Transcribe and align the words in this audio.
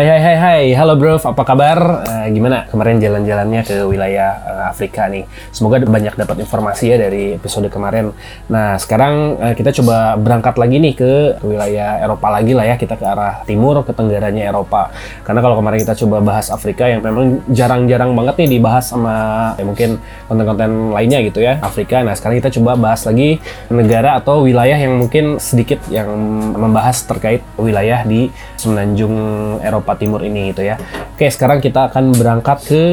Hai 0.00 0.08
hai 0.08 0.22
hai 0.24 0.36
hai, 0.40 0.64
halo 0.80 0.96
bro, 0.96 1.20
apa 1.20 1.44
kabar? 1.44 2.08
Uh, 2.08 2.26
gimana 2.32 2.64
kemarin 2.72 3.04
jalan-jalannya 3.04 3.60
ke 3.68 3.84
wilayah 3.84 4.32
uh, 4.48 4.72
Afrika 4.72 5.04
nih? 5.12 5.28
Semoga 5.52 5.76
banyak 5.84 6.16
dapat 6.16 6.40
informasi 6.40 6.88
ya 6.88 6.96
dari 6.96 7.36
episode 7.36 7.68
kemarin. 7.68 8.08
Nah 8.48 8.80
sekarang 8.80 9.36
uh, 9.36 9.52
kita 9.52 9.76
coba 9.76 10.16
berangkat 10.16 10.56
lagi 10.56 10.80
nih 10.80 10.96
ke, 10.96 11.12
wilayah 11.44 12.00
Eropa 12.00 12.32
lagi 12.32 12.56
lah 12.56 12.64
ya, 12.64 12.80
kita 12.80 12.96
ke 12.96 13.04
arah 13.04 13.44
timur, 13.44 13.84
ke 13.84 13.92
tenggaranya 13.92 14.48
Eropa. 14.48 14.88
Karena 15.20 15.44
kalau 15.44 15.60
kemarin 15.60 15.84
kita 15.84 15.92
coba 15.92 16.16
bahas 16.24 16.48
Afrika 16.48 16.88
yang 16.88 17.04
memang 17.04 17.44
jarang-jarang 17.52 18.16
banget 18.16 18.40
nih 18.40 18.56
dibahas 18.56 18.88
sama 18.88 19.52
ya 19.60 19.68
mungkin 19.68 20.00
konten-konten 20.32 20.96
lainnya 20.96 21.20
gitu 21.28 21.44
ya, 21.44 21.60
Afrika. 21.60 22.00
Nah 22.00 22.16
sekarang 22.16 22.40
kita 22.40 22.48
coba 22.56 22.72
bahas 22.80 23.04
lagi 23.04 23.36
negara 23.68 24.16
atau 24.16 24.48
wilayah 24.48 24.80
yang 24.80 24.96
mungkin 24.96 25.36
sedikit 25.36 25.84
yang 25.92 26.08
membahas 26.56 27.04
terkait 27.04 27.44
wilayah 27.60 28.00
di 28.08 28.32
semenanjung 28.56 29.12
Eropa 29.60 29.89
Eropa 29.90 29.98
Timur 29.98 30.22
ini 30.22 30.54
gitu 30.54 30.62
ya. 30.62 30.78
Oke, 31.18 31.26
sekarang 31.26 31.58
kita 31.58 31.90
akan 31.90 32.14
berangkat 32.14 32.58
ke 32.62 32.84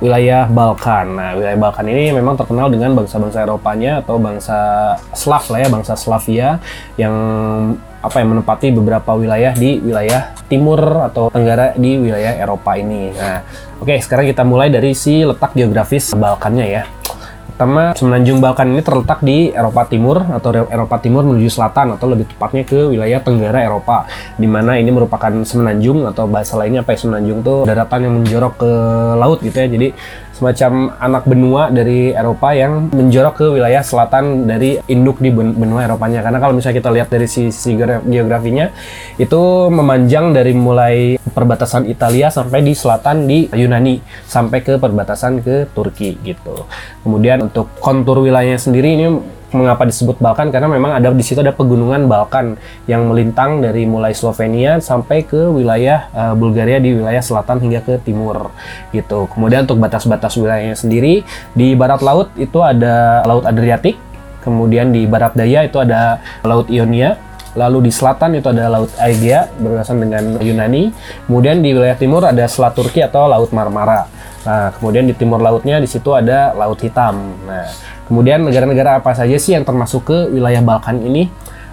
wilayah 0.00 0.48
Balkan. 0.48 1.20
Nah, 1.20 1.36
wilayah 1.36 1.58
Balkan 1.60 1.84
ini 1.92 2.16
memang 2.16 2.40
terkenal 2.40 2.72
dengan 2.72 2.96
bangsa-bangsa 2.96 3.44
Eropanya 3.44 4.00
atau 4.00 4.16
bangsa 4.16 4.58
Slav 5.12 5.44
lah 5.52 5.60
ya, 5.60 5.68
bangsa 5.68 5.92
Slavia 6.00 6.56
yang 6.96 7.14
apa 8.00 8.16
yang 8.24 8.32
menempati 8.32 8.72
beberapa 8.72 9.12
wilayah 9.12 9.52
di 9.52 9.76
wilayah 9.84 10.32
timur 10.48 10.80
atau 11.04 11.28
tenggara 11.28 11.76
di 11.76 12.00
wilayah 12.00 12.40
Eropa 12.40 12.72
ini. 12.80 13.12
Nah, 13.12 13.44
oke, 13.76 14.00
sekarang 14.00 14.24
kita 14.24 14.40
mulai 14.40 14.72
dari 14.72 14.96
si 14.96 15.20
letak 15.20 15.52
geografis 15.52 16.16
Balkannya 16.16 16.66
ya. 16.66 16.82
Pertama, 17.60 17.92
semenanjung 17.92 18.40
Balkan 18.40 18.72
ini 18.72 18.80
terletak 18.80 19.20
di 19.20 19.52
Eropa 19.52 19.84
Timur 19.84 20.24
atau 20.32 20.48
Eropa 20.48 20.96
Timur 20.96 21.28
menuju 21.28 21.60
selatan 21.60 21.92
atau 21.92 22.08
lebih 22.08 22.24
tepatnya 22.32 22.64
ke 22.64 22.88
wilayah 22.88 23.20
Tenggara 23.20 23.60
Eropa, 23.60 24.08
di 24.40 24.48
mana 24.48 24.80
ini 24.80 24.88
merupakan 24.88 25.28
semenanjung 25.44 26.08
atau 26.08 26.24
bahasa 26.24 26.56
lainnya 26.56 26.80
apa 26.80 26.96
ya 26.96 27.04
semenanjung 27.04 27.44
itu 27.44 27.54
daratan 27.68 28.00
yang 28.08 28.14
menjorok 28.16 28.64
ke 28.64 28.72
laut 29.12 29.38
gitu 29.44 29.52
ya. 29.60 29.68
Jadi 29.76 29.92
semacam 30.40 30.96
anak 30.96 31.28
benua 31.28 31.68
dari 31.68 32.16
Eropa 32.16 32.56
yang 32.56 32.88
menjorok 32.88 33.34
ke 33.36 33.46
wilayah 33.52 33.84
selatan 33.84 34.48
dari 34.48 34.80
induk 34.88 35.20
di 35.20 35.28
benua 35.28 35.84
Eropanya. 35.84 36.24
Karena 36.24 36.40
kalau 36.40 36.56
misalnya 36.56 36.80
kita 36.80 36.90
lihat 36.96 37.08
dari 37.12 37.28
sisi 37.28 37.76
geografinya, 38.08 38.72
itu 39.20 39.68
memanjang 39.68 40.32
dari 40.32 40.56
mulai 40.56 41.20
perbatasan 41.20 41.84
Italia 41.84 42.32
sampai 42.32 42.64
di 42.64 42.72
selatan 42.72 43.28
di 43.28 43.52
Yunani, 43.52 44.00
sampai 44.24 44.64
ke 44.64 44.80
perbatasan 44.80 45.44
ke 45.44 45.68
Turki 45.76 46.16
gitu. 46.24 46.64
Kemudian 47.04 47.44
untuk 47.44 47.68
kontur 47.76 48.24
wilayahnya 48.24 48.56
sendiri 48.56 48.96
ini 48.96 49.06
mengapa 49.50 49.82
disebut 49.86 50.22
Balkan 50.22 50.54
karena 50.54 50.70
memang 50.70 50.94
ada 50.94 51.10
di 51.10 51.24
situ 51.26 51.42
ada 51.42 51.50
pegunungan 51.50 52.06
Balkan 52.06 52.54
yang 52.86 53.10
melintang 53.10 53.58
dari 53.58 53.86
mulai 53.86 54.14
Slovenia 54.14 54.78
sampai 54.78 55.26
ke 55.26 55.50
wilayah 55.50 56.06
uh, 56.14 56.34
Bulgaria 56.38 56.78
di 56.78 56.94
wilayah 56.94 57.22
selatan 57.22 57.58
hingga 57.58 57.82
ke 57.82 57.94
timur 58.02 58.54
gitu. 58.94 59.26
Kemudian 59.30 59.66
untuk 59.66 59.82
batas-batas 59.82 60.38
wilayahnya 60.38 60.78
sendiri 60.78 61.26
di 61.54 61.74
barat 61.74 62.02
laut 62.02 62.30
itu 62.38 62.62
ada 62.62 63.22
Laut 63.26 63.44
Adriatik, 63.46 63.98
kemudian 64.42 64.94
di 64.94 65.04
barat 65.04 65.34
daya 65.34 65.66
itu 65.66 65.78
ada 65.82 66.22
Laut 66.46 66.70
Ionia, 66.70 67.18
lalu 67.58 67.90
di 67.90 67.92
selatan 67.92 68.38
itu 68.38 68.46
ada 68.50 68.70
Laut 68.70 68.90
Aegea 68.98 69.50
berbatasan 69.58 69.98
dengan 69.98 70.38
Yunani, 70.38 70.94
kemudian 71.26 71.58
di 71.58 71.74
wilayah 71.74 71.98
timur 71.98 72.22
ada 72.22 72.46
Selat 72.46 72.78
Turki 72.78 73.02
atau 73.02 73.26
Laut 73.26 73.50
Marmara. 73.50 74.06
Nah, 74.40 74.72
kemudian 74.72 75.04
di 75.04 75.12
timur 75.12 75.36
lautnya 75.36 75.76
di 75.76 75.84
situ 75.84 76.16
ada 76.16 76.56
Laut 76.56 76.80
Hitam. 76.80 77.36
Nah, 77.44 77.68
Kemudian 78.10 78.42
negara-negara 78.42 78.98
apa 78.98 79.14
saja 79.14 79.38
sih 79.38 79.54
yang 79.54 79.62
termasuk 79.62 80.10
ke 80.10 80.18
wilayah 80.34 80.58
Balkan 80.58 80.98
ini? 80.98 81.30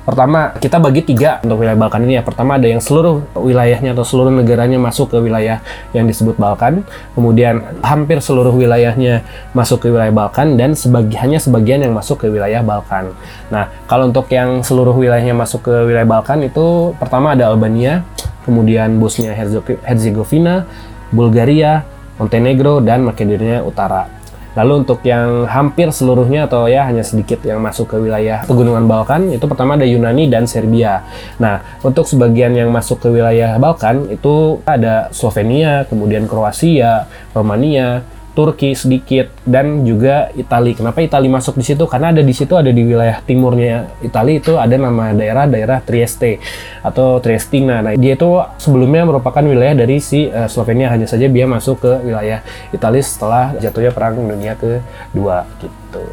Pertama, 0.07 0.55
kita 0.55 0.79
bagi 0.79 1.03
tiga 1.03 1.43
untuk 1.43 1.65
wilayah 1.65 1.75
Balkan 1.75 2.07
ini 2.07 2.15
ya. 2.15 2.23
Pertama 2.23 2.55
ada 2.55 2.63
yang 2.63 2.79
seluruh 2.79 3.27
wilayahnya 3.35 3.91
atau 3.91 4.07
seluruh 4.07 4.31
negaranya 4.31 4.79
masuk 4.79 5.11
ke 5.11 5.19
wilayah 5.19 5.59
yang 5.91 6.07
disebut 6.07 6.39
Balkan. 6.39 6.87
Kemudian 7.11 7.59
hampir 7.83 8.23
seluruh 8.23 8.55
wilayahnya 8.55 9.27
masuk 9.51 9.83
ke 9.83 9.87
wilayah 9.91 10.15
Balkan 10.15 10.55
dan 10.55 10.79
sebagi, 10.79 11.19
hanya 11.19 11.43
sebagian 11.43 11.83
yang 11.83 11.91
masuk 11.91 12.23
ke 12.23 12.31
wilayah 12.31 12.63
Balkan. 12.63 13.11
Nah, 13.51 13.67
kalau 13.83 14.07
untuk 14.07 14.31
yang 14.31 14.63
seluruh 14.63 14.95
wilayahnya 14.95 15.35
masuk 15.35 15.67
ke 15.67 15.75
wilayah 15.89 16.07
Balkan 16.07 16.39
itu 16.39 16.95
pertama 16.95 17.35
ada 17.35 17.51
Albania, 17.51 18.07
kemudian 18.47 18.95
Bosnia 19.03 19.35
Herzegovina, 19.83 20.63
Bulgaria, 21.11 21.83
Montenegro, 22.15 22.79
dan 22.79 23.03
Makedonia 23.03 23.59
Utara. 23.59 24.16
Lalu 24.57 24.73
untuk 24.81 25.05
yang 25.05 25.45
hampir 25.45 25.93
seluruhnya 25.93 26.49
atau 26.49 26.65
ya 26.65 26.89
hanya 26.89 27.05
sedikit 27.05 27.45
yang 27.45 27.61
masuk 27.61 27.93
ke 27.93 28.01
wilayah 28.01 28.41
pegunungan 28.49 28.89
Balkan 28.89 29.29
itu 29.29 29.45
pertama 29.45 29.77
ada 29.77 29.85
Yunani 29.85 30.25
dan 30.25 30.49
Serbia. 30.49 31.05
Nah, 31.37 31.61
untuk 31.85 32.09
sebagian 32.09 32.57
yang 32.57 32.73
masuk 32.73 33.05
ke 33.05 33.13
wilayah 33.13 33.61
Balkan 33.61 34.09
itu 34.09 34.57
ada 34.65 35.13
Slovenia, 35.13 35.85
kemudian 35.85 36.25
Kroasia, 36.25 37.05
Romania, 37.37 38.01
Turki 38.37 38.77
sedikit 38.77 39.33
dan 39.49 39.81
juga 39.81 40.29
Italia. 40.37 40.77
Kenapa 40.77 41.01
Italia 41.01 41.25
masuk 41.33 41.57
di 41.57 41.65
situ? 41.65 41.89
Karena 41.89 42.13
ada 42.13 42.21
di 42.21 42.29
situ 42.37 42.53
ada 42.53 42.69
di 42.69 42.85
wilayah 42.85 43.17
timurnya 43.25 43.89
Italia 44.05 44.37
itu 44.37 44.53
ada 44.61 44.77
nama 44.77 45.09
daerah-daerah 45.09 45.81
Trieste 45.81 46.37
atau 46.85 47.17
Triestina. 47.17 47.81
Nah, 47.81 47.97
dia 47.97 48.13
itu 48.13 48.29
sebelumnya 48.61 49.09
merupakan 49.09 49.41
wilayah 49.41 49.73
dari 49.73 49.97
si 49.97 50.29
uh, 50.29 50.45
Slovenia 50.45 50.93
hanya 50.93 51.09
saja 51.09 51.25
dia 51.25 51.49
masuk 51.49 51.81
ke 51.81 51.91
wilayah 52.05 52.45
Italia 52.69 53.01
setelah 53.01 53.57
jatuhnya 53.57 53.89
perang 53.89 54.21
dunia 54.21 54.53
kedua 54.53 55.49
gitu. 55.57 56.05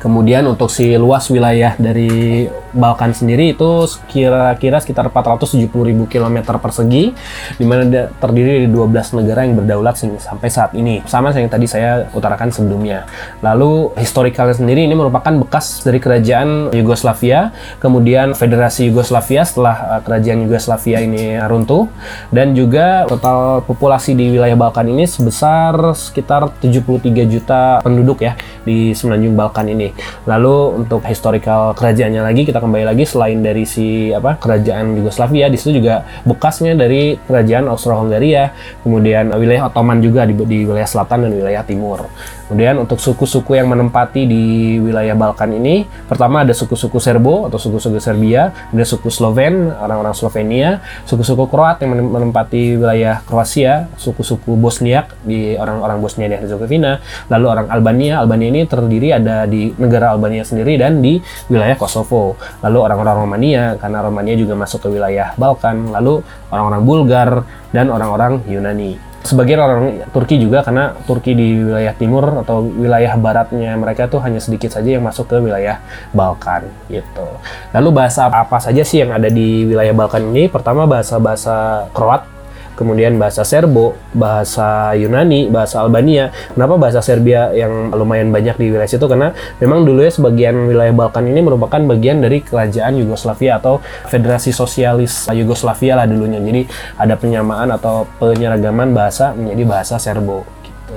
Kemudian 0.00 0.48
untuk 0.48 0.72
si 0.72 0.96
luas 0.96 1.28
wilayah 1.28 1.76
dari 1.76 2.48
Balkan 2.70 3.10
sendiri 3.10 3.50
itu 3.50 3.82
kira-kira 4.06 4.78
sekitar 4.78 5.10
470.000 5.10 5.74
km 6.06 6.36
persegi, 6.62 7.10
di 7.58 7.64
mana 7.66 7.82
terdiri 8.22 8.62
dari 8.62 8.68
12 8.70 9.18
negara 9.18 9.42
yang 9.42 9.58
berdaulat 9.58 9.98
sampai 9.98 10.46
saat 10.46 10.70
ini. 10.78 11.02
Sama 11.02 11.34
yang 11.34 11.50
tadi 11.50 11.66
saya 11.66 12.06
utarakan 12.14 12.54
sebelumnya. 12.54 13.10
Lalu 13.42 13.90
historikalnya 13.98 14.54
sendiri 14.54 14.86
ini 14.86 14.94
merupakan 14.94 15.34
bekas 15.42 15.82
dari 15.82 15.98
kerajaan 15.98 16.70
Yugoslavia, 16.70 17.50
kemudian 17.82 18.38
Federasi 18.38 18.86
Yugoslavia 18.86 19.42
setelah 19.42 19.98
uh, 19.98 20.00
kerajaan 20.06 20.46
Yugoslavia 20.46 21.02
ini 21.02 21.42
runtuh, 21.42 21.90
dan 22.30 22.54
juga 22.54 23.02
total 23.10 23.66
populasi 23.66 24.14
di 24.14 24.30
wilayah 24.30 24.54
Balkan 24.54 24.86
ini 24.86 25.10
sebesar 25.10 25.74
sekitar 25.98 26.54
73 26.62 27.26
juta 27.26 27.82
penduduk 27.82 28.22
ya 28.22 28.38
di 28.62 28.94
semenanjung 28.94 29.34
Balkan 29.34 29.66
ini. 29.74 29.89
Lalu 30.26 30.84
untuk 30.84 31.04
historical 31.06 31.72
kerajaannya 31.74 32.22
lagi 32.22 32.42
kita 32.46 32.58
kembali 32.60 32.84
lagi 32.86 33.04
selain 33.08 33.40
dari 33.40 33.64
si 33.64 34.10
apa 34.10 34.36
kerajaan 34.36 34.98
Yugoslavia 34.98 35.46
di 35.50 35.56
situ 35.56 35.82
juga 35.82 36.06
bekasnya 36.24 36.76
dari 36.76 37.16
kerajaan 37.16 37.66
Austro-Hungaria, 37.70 38.52
kemudian 38.82 39.32
wilayah 39.36 39.68
Ottoman 39.68 40.02
juga 40.02 40.26
di, 40.26 40.34
di 40.34 40.64
wilayah 40.66 40.88
selatan 40.88 41.28
dan 41.28 41.32
wilayah 41.34 41.62
timur. 41.64 42.08
Kemudian 42.50 42.82
untuk 42.82 42.98
suku-suku 42.98 43.54
yang 43.54 43.70
menempati 43.70 44.26
di 44.26 44.74
wilayah 44.82 45.14
Balkan 45.14 45.54
ini, 45.54 45.86
pertama 46.10 46.42
ada 46.42 46.50
suku-suku 46.50 46.98
Serbo 46.98 47.46
atau 47.46 47.62
suku-suku 47.62 48.02
Serbia, 48.02 48.50
ada 48.74 48.82
suku 48.82 49.06
Sloven, 49.06 49.70
orang-orang 49.70 50.10
Slovenia, 50.18 50.82
suku-suku 51.06 51.46
Kroat 51.46 51.78
yang 51.78 51.94
menempati 51.94 52.74
wilayah 52.74 53.22
Kroasia, 53.22 53.86
suku-suku 53.94 54.58
Bosniak 54.58 55.14
di 55.22 55.54
orang-orang 55.54 56.02
Bosnia 56.02 56.26
dan 56.26 56.42
Herzegovina, 56.42 56.98
lalu 57.30 57.46
orang 57.46 57.66
Albania. 57.70 58.18
Albania 58.18 58.48
ini 58.50 58.62
terdiri 58.66 59.14
ada 59.14 59.46
di 59.46 59.70
negara 59.80 60.12
Albania 60.12 60.44
sendiri 60.44 60.76
dan 60.76 61.00
di 61.00 61.18
wilayah 61.48 61.74
Kosovo. 61.74 62.36
Lalu 62.60 62.78
orang-orang 62.78 63.16
Romania 63.24 63.62
karena 63.80 64.04
Romania 64.04 64.36
juga 64.36 64.54
masuk 64.54 64.86
ke 64.86 64.88
wilayah 64.92 65.32
Balkan, 65.40 65.90
lalu 65.90 66.20
orang-orang 66.52 66.82
Bulgar 66.84 67.28
dan 67.72 67.88
orang-orang 67.88 68.44
Yunani 68.44 69.10
sebagian 69.20 69.60
orang 69.60 69.80
Turki 70.10 70.40
juga 70.40 70.64
karena 70.64 70.96
Turki 71.04 71.36
di 71.36 71.60
wilayah 71.60 71.92
timur 71.92 72.40
atau 72.40 72.64
wilayah 72.64 73.12
baratnya 73.20 73.76
mereka 73.76 74.08
tuh 74.08 74.20
hanya 74.24 74.40
sedikit 74.40 74.72
saja 74.72 74.96
yang 74.96 75.04
masuk 75.04 75.28
ke 75.28 75.36
wilayah 75.36 75.80
Balkan 76.16 76.64
gitu. 76.88 77.28
Lalu 77.76 77.88
bahasa 77.92 78.32
apa 78.32 78.56
saja 78.58 78.80
sih 78.80 79.04
yang 79.04 79.12
ada 79.12 79.28
di 79.28 79.68
wilayah 79.68 79.92
Balkan 79.92 80.32
ini? 80.32 80.48
Pertama 80.48 80.88
bahasa-bahasa 80.88 81.88
Kroat 81.92 82.39
kemudian 82.80 83.20
bahasa 83.20 83.44
Serbo, 83.44 83.92
bahasa 84.16 84.96
Yunani, 84.96 85.52
bahasa 85.52 85.84
Albania. 85.84 86.32
Kenapa 86.56 86.80
bahasa 86.80 87.04
Serbia 87.04 87.52
yang 87.52 87.92
lumayan 87.92 88.32
banyak 88.32 88.56
di 88.56 88.72
wilayah 88.72 88.88
situ? 88.88 89.04
Karena 89.04 89.36
memang 89.60 89.84
dulu 89.84 90.00
ya 90.00 90.08
sebagian 90.08 90.64
wilayah 90.64 90.96
Balkan 90.96 91.28
ini 91.28 91.44
merupakan 91.44 91.76
bagian 91.84 92.24
dari 92.24 92.40
kerajaan 92.40 92.96
Yugoslavia 92.96 93.60
atau 93.60 93.84
Federasi 94.08 94.56
Sosialis 94.56 95.28
Yugoslavia 95.28 96.00
lah 96.00 96.08
dulunya. 96.08 96.40
Jadi 96.40 96.64
ada 96.96 97.20
penyamaan 97.20 97.68
atau 97.76 98.08
penyeragaman 98.16 98.96
bahasa 98.96 99.36
menjadi 99.36 99.62
bahasa 99.68 100.00
Serbo 100.00 100.48
gitu. 100.64 100.96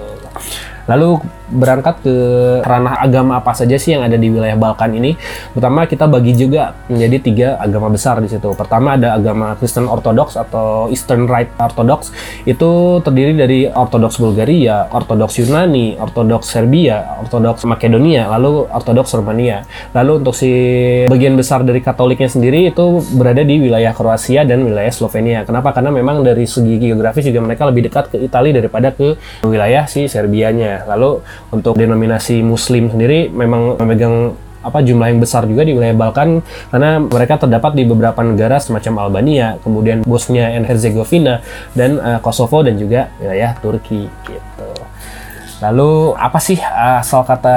Lalu 0.90 1.22
berangkat 1.54 2.02
ke 2.02 2.16
ranah 2.66 2.98
agama 2.98 3.38
apa 3.38 3.54
saja 3.54 3.78
sih 3.78 3.94
yang 3.94 4.04
ada 4.04 4.18
di 4.18 4.28
wilayah 4.28 4.58
Balkan 4.58 4.98
ini? 4.98 5.14
Pertama 5.54 5.86
kita 5.86 6.10
bagi 6.10 6.34
juga 6.34 6.74
menjadi 6.90 7.18
tiga 7.22 7.48
agama 7.62 7.94
besar 7.94 8.20
di 8.20 8.28
situ. 8.28 8.52
Pertama 8.58 8.98
ada 8.98 9.14
agama 9.14 9.54
Kristen 9.56 9.86
Orthodox 9.86 10.36
atau 10.36 10.90
Eastern 10.90 11.30
Rite 11.30 11.54
Orthodox. 11.62 12.10
Itu 12.44 13.00
terdiri 13.06 13.38
dari 13.38 13.60
Orthodox 13.70 14.18
Bulgaria, 14.18 14.90
Orthodox 14.90 15.38
Yunani, 15.38 15.96
Orthodox 16.02 16.50
Serbia, 16.50 17.22
Orthodox 17.22 17.64
Makedonia, 17.64 18.28
lalu 18.34 18.66
Orthodox 18.68 19.14
Romania. 19.14 19.64
Lalu 19.94 20.26
untuk 20.26 20.36
si 20.36 20.52
bagian 21.06 21.38
besar 21.38 21.62
dari 21.62 21.80
Katoliknya 21.84 22.32
sendiri 22.32 22.74
itu 22.74 23.04
berada 23.14 23.46
di 23.46 23.62
wilayah 23.62 23.94
Kroasia 23.94 24.42
dan 24.48 24.66
wilayah 24.66 24.90
Slovenia. 24.90 25.46
Kenapa? 25.46 25.70
Karena 25.76 25.94
memang 25.94 26.26
dari 26.26 26.50
segi 26.50 26.82
geografis 26.82 27.30
juga 27.30 27.46
mereka 27.46 27.70
lebih 27.70 27.86
dekat 27.92 28.16
ke 28.16 28.18
Italia 28.18 28.58
daripada 28.58 28.90
ke 28.90 29.16
wilayah 29.46 29.86
si 29.86 30.10
Serbianya. 30.10 30.73
Lalu 30.90 31.22
untuk 31.54 31.78
denominasi 31.78 32.42
Muslim 32.42 32.90
sendiri 32.90 33.30
memang 33.30 33.78
memegang 33.78 34.34
apa 34.64 34.80
jumlah 34.80 35.12
yang 35.12 35.20
besar 35.20 35.44
juga 35.44 35.68
di 35.68 35.76
wilayah 35.76 35.94
Balkan 35.94 36.40
karena 36.72 37.04
mereka 37.04 37.36
terdapat 37.44 37.76
di 37.76 37.84
beberapa 37.84 38.24
negara 38.24 38.58
semacam 38.64 39.06
Albania, 39.06 39.60
kemudian 39.60 40.08
Bosnia 40.08 40.56
and 40.56 40.64
Herzegovina 40.64 41.44
dan 41.76 42.00
uh, 42.00 42.20
Kosovo 42.24 42.64
dan 42.64 42.80
juga 42.80 43.12
wilayah 43.20 43.54
Turki 43.60 44.08
gitu. 44.24 44.53
Lalu 45.64 46.12
apa 46.20 46.44
sih 46.44 46.60
asal 47.00 47.24
kata 47.24 47.56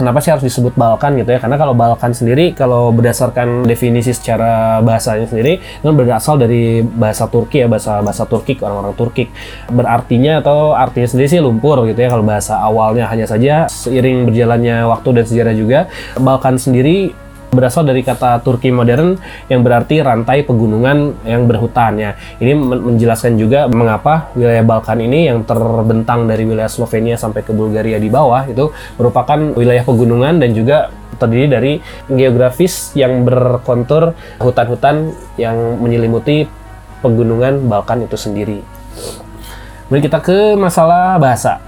kenapa 0.00 0.24
sih 0.24 0.32
harus 0.32 0.40
disebut 0.48 0.72
Balkan 0.72 1.20
gitu 1.20 1.36
ya? 1.36 1.38
Karena 1.38 1.60
kalau 1.60 1.76
Balkan 1.76 2.16
sendiri 2.16 2.56
kalau 2.56 2.88
berdasarkan 2.96 3.68
definisi 3.68 4.16
secara 4.16 4.80
bahasanya 4.80 5.28
sendiri 5.28 5.60
itu 5.60 5.90
berasal 5.92 6.40
dari 6.40 6.80
bahasa 6.80 7.28
Turki 7.28 7.60
ya, 7.60 7.68
bahasa 7.68 8.00
bahasa 8.00 8.24
Turki 8.24 8.56
orang-orang 8.64 8.96
Turki. 8.96 9.28
Berartinya 9.68 10.40
atau 10.40 10.72
artinya 10.72 11.08
sendiri 11.12 11.28
sih 11.28 11.40
lumpur 11.44 11.84
gitu 11.84 12.00
ya 12.00 12.08
kalau 12.08 12.24
bahasa 12.24 12.56
awalnya 12.56 13.04
hanya 13.12 13.28
saja 13.28 13.68
seiring 13.68 14.24
berjalannya 14.32 14.88
waktu 14.88 15.08
dan 15.20 15.24
sejarah 15.28 15.54
juga 15.54 15.78
Balkan 16.16 16.56
sendiri 16.56 17.21
berasal 17.52 17.84
dari 17.84 18.00
kata 18.00 18.40
Turki 18.40 18.72
modern 18.72 19.20
yang 19.52 19.60
berarti 19.60 20.00
rantai 20.00 20.40
pegunungan 20.40 21.20
yang 21.28 21.44
berhutan 21.44 22.00
ya. 22.00 22.10
Ini 22.40 22.56
menjelaskan 22.56 23.36
juga 23.36 23.68
mengapa 23.68 24.32
wilayah 24.32 24.64
Balkan 24.64 25.04
ini 25.04 25.28
yang 25.28 25.44
terbentang 25.44 26.24
dari 26.24 26.48
wilayah 26.48 26.72
Slovenia 26.72 27.20
sampai 27.20 27.44
ke 27.44 27.52
Bulgaria 27.52 28.00
di 28.00 28.08
bawah 28.08 28.48
itu 28.48 28.72
merupakan 28.96 29.36
wilayah 29.52 29.84
pegunungan 29.84 30.40
dan 30.40 30.56
juga 30.56 30.88
terdiri 31.20 31.46
dari 31.52 31.72
geografis 32.08 32.96
yang 32.96 33.20
berkontur 33.28 34.16
hutan-hutan 34.40 35.12
yang 35.36 35.76
menyelimuti 35.76 36.48
pegunungan 37.04 37.68
Balkan 37.68 38.08
itu 38.08 38.16
sendiri. 38.16 38.64
Kemudian 39.92 40.08
kita 40.08 40.24
ke 40.24 40.56
masalah 40.56 41.20
bahasa 41.20 41.60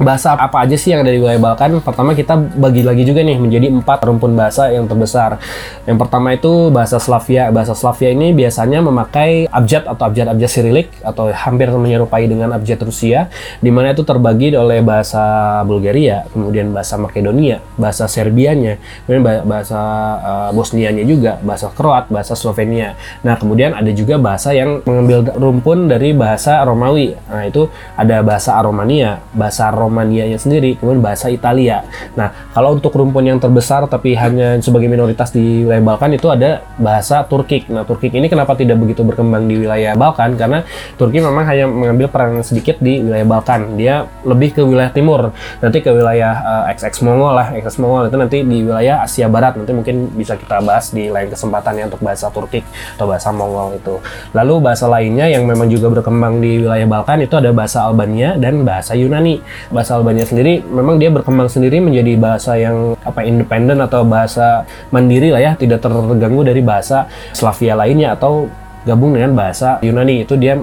bahasa 0.00 0.34
apa 0.34 0.66
aja 0.66 0.74
sih 0.74 0.90
yang 0.90 1.06
ada 1.06 1.12
di 1.14 1.22
wilayah 1.22 1.38
Balkan? 1.38 1.78
Pertama 1.82 2.14
kita 2.18 2.34
bagi 2.36 2.82
lagi 2.82 3.06
juga 3.06 3.22
nih 3.22 3.38
menjadi 3.38 3.70
empat 3.70 4.02
rumpun 4.06 4.34
bahasa 4.34 4.70
yang 4.70 4.90
terbesar. 4.90 5.38
Yang 5.86 5.98
pertama 6.02 6.34
itu 6.34 6.70
bahasa 6.74 6.98
Slavia. 6.98 7.50
Bahasa 7.54 7.76
Slavia 7.78 8.10
ini 8.10 8.34
biasanya 8.34 8.82
memakai 8.82 9.46
abjad 9.50 9.86
atau 9.86 10.04
abjad-abjad 10.10 10.50
Sirilik 10.50 10.88
atau 11.02 11.30
hampir 11.30 11.70
menyerupai 11.70 12.26
dengan 12.26 12.54
abjad 12.54 12.78
Rusia, 12.82 13.30
di 13.58 13.70
mana 13.70 13.94
itu 13.94 14.02
terbagi 14.06 14.54
oleh 14.54 14.80
bahasa 14.84 15.60
Bulgaria, 15.66 16.26
kemudian 16.30 16.70
bahasa 16.70 16.94
Makedonia, 17.00 17.58
bahasa 17.74 18.06
Serbianya, 18.06 18.78
kemudian 19.04 19.44
bahasa 19.46 19.80
uh, 20.20 20.50
Bosnianya 20.54 21.02
juga, 21.02 21.40
bahasa 21.42 21.70
Kroat, 21.72 22.10
bahasa 22.10 22.38
Slovenia. 22.38 22.94
Nah 23.26 23.34
kemudian 23.34 23.74
ada 23.74 23.90
juga 23.90 24.20
bahasa 24.20 24.54
yang 24.54 24.84
mengambil 24.84 25.32
rumpun 25.34 25.86
dari 25.90 26.12
bahasa 26.14 26.62
Romawi. 26.62 27.16
Nah 27.26 27.44
itu 27.46 27.66
ada 27.96 28.20
bahasa 28.22 28.54
Aromania, 28.58 29.22
bahasa 29.34 29.70
Romania-nya 29.84 30.40
sendiri, 30.40 30.80
kemudian 30.80 31.04
bahasa 31.04 31.28
Italia. 31.28 31.84
Nah, 32.16 32.32
kalau 32.56 32.72
untuk 32.72 32.96
rumpun 32.96 33.28
yang 33.28 33.36
terbesar 33.36 33.84
tapi 33.84 34.16
hanya 34.16 34.56
sebagai 34.64 34.88
minoritas 34.88 35.28
di 35.28 35.68
wilayah 35.68 35.84
Balkan 35.84 36.16
itu 36.16 36.32
ada 36.32 36.64
bahasa 36.80 37.20
Turkik. 37.28 37.68
Nah, 37.68 37.84
Turkik 37.84 38.16
ini 38.16 38.32
kenapa 38.32 38.56
tidak 38.56 38.80
begitu 38.80 39.04
berkembang 39.04 39.44
di 39.44 39.60
wilayah 39.60 39.92
Balkan? 39.92 40.40
Karena 40.40 40.64
Turki 40.96 41.20
memang 41.20 41.44
hanya 41.44 41.68
mengambil 41.68 42.08
peran 42.08 42.40
sedikit 42.40 42.80
di 42.80 43.04
wilayah 43.04 43.26
Balkan. 43.28 43.76
Dia 43.76 44.08
lebih 44.24 44.56
ke 44.56 44.62
wilayah 44.64 44.88
timur, 44.94 45.34
nanti 45.60 45.84
ke 45.84 45.90
wilayah 45.92 46.64
uh, 46.64 46.70
eh, 46.70 46.78
XX 46.78 47.04
Mongol 47.04 47.32
lah, 47.36 47.46
XX 47.52 47.74
Mongol 47.84 48.08
itu 48.08 48.16
nanti 48.16 48.38
di 48.40 48.58
wilayah 48.64 49.04
Asia 49.04 49.28
Barat. 49.28 49.58
Nanti 49.60 49.72
mungkin 49.76 50.14
bisa 50.16 50.38
kita 50.38 50.64
bahas 50.64 50.94
di 50.94 51.12
lain 51.12 51.28
kesempatan 51.28 51.76
ya 51.76 51.84
untuk 51.90 52.00
bahasa 52.00 52.32
Turkik 52.32 52.64
atau 52.96 53.04
bahasa 53.10 53.28
Mongol 53.34 53.76
itu. 53.76 54.00
Lalu 54.32 54.54
bahasa 54.62 54.86
lainnya 54.88 55.26
yang 55.28 55.44
memang 55.44 55.68
juga 55.68 55.90
berkembang 56.00 56.40
di 56.40 56.64
wilayah 56.64 56.86
Balkan 56.88 57.26
itu 57.26 57.34
ada 57.36 57.50
bahasa 57.50 57.84
Albania 57.84 58.38
dan 58.38 58.62
bahasa 58.62 58.94
Yunani 58.94 59.42
bahasa 59.74 59.98
Albania 59.98 60.22
sendiri 60.22 60.62
memang 60.62 61.02
dia 61.02 61.10
berkembang 61.10 61.50
sendiri 61.50 61.82
menjadi 61.82 62.14
bahasa 62.14 62.54
yang 62.54 62.94
apa 63.02 63.26
independen 63.26 63.82
atau 63.82 64.06
bahasa 64.06 64.62
mandiri 64.94 65.34
lah 65.34 65.42
ya, 65.42 65.52
tidak 65.58 65.82
terganggu 65.82 66.46
dari 66.46 66.62
bahasa 66.62 67.10
Slavia 67.34 67.74
lainnya 67.74 68.14
atau 68.14 68.46
gabung 68.86 69.18
dengan 69.18 69.34
bahasa 69.34 69.82
Yunani 69.82 70.22
itu 70.22 70.38
dia 70.38 70.62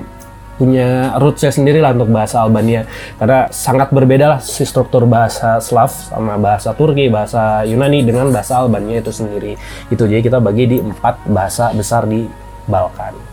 punya 0.61 1.17
rootsnya 1.17 1.49
sendiri 1.49 1.81
lah 1.81 1.89
untuk 1.97 2.13
bahasa 2.13 2.37
Albania 2.37 2.85
karena 3.17 3.49
sangat 3.49 3.89
berbeda 3.89 4.37
lah 4.37 4.39
si 4.45 4.61
struktur 4.61 5.09
bahasa 5.09 5.57
Slav 5.57 5.89
sama 5.89 6.37
bahasa 6.37 6.77
Turki, 6.77 7.09
bahasa 7.09 7.65
Yunani 7.65 8.05
dengan 8.05 8.29
bahasa 8.29 8.61
Albania 8.61 9.01
itu 9.01 9.09
sendiri. 9.09 9.57
Itu 9.89 10.05
jadi 10.05 10.21
kita 10.21 10.37
bagi 10.37 10.69
di 10.69 10.77
empat 10.77 11.25
bahasa 11.25 11.73
besar 11.73 12.05
di 12.05 12.29
Balkan. 12.69 13.30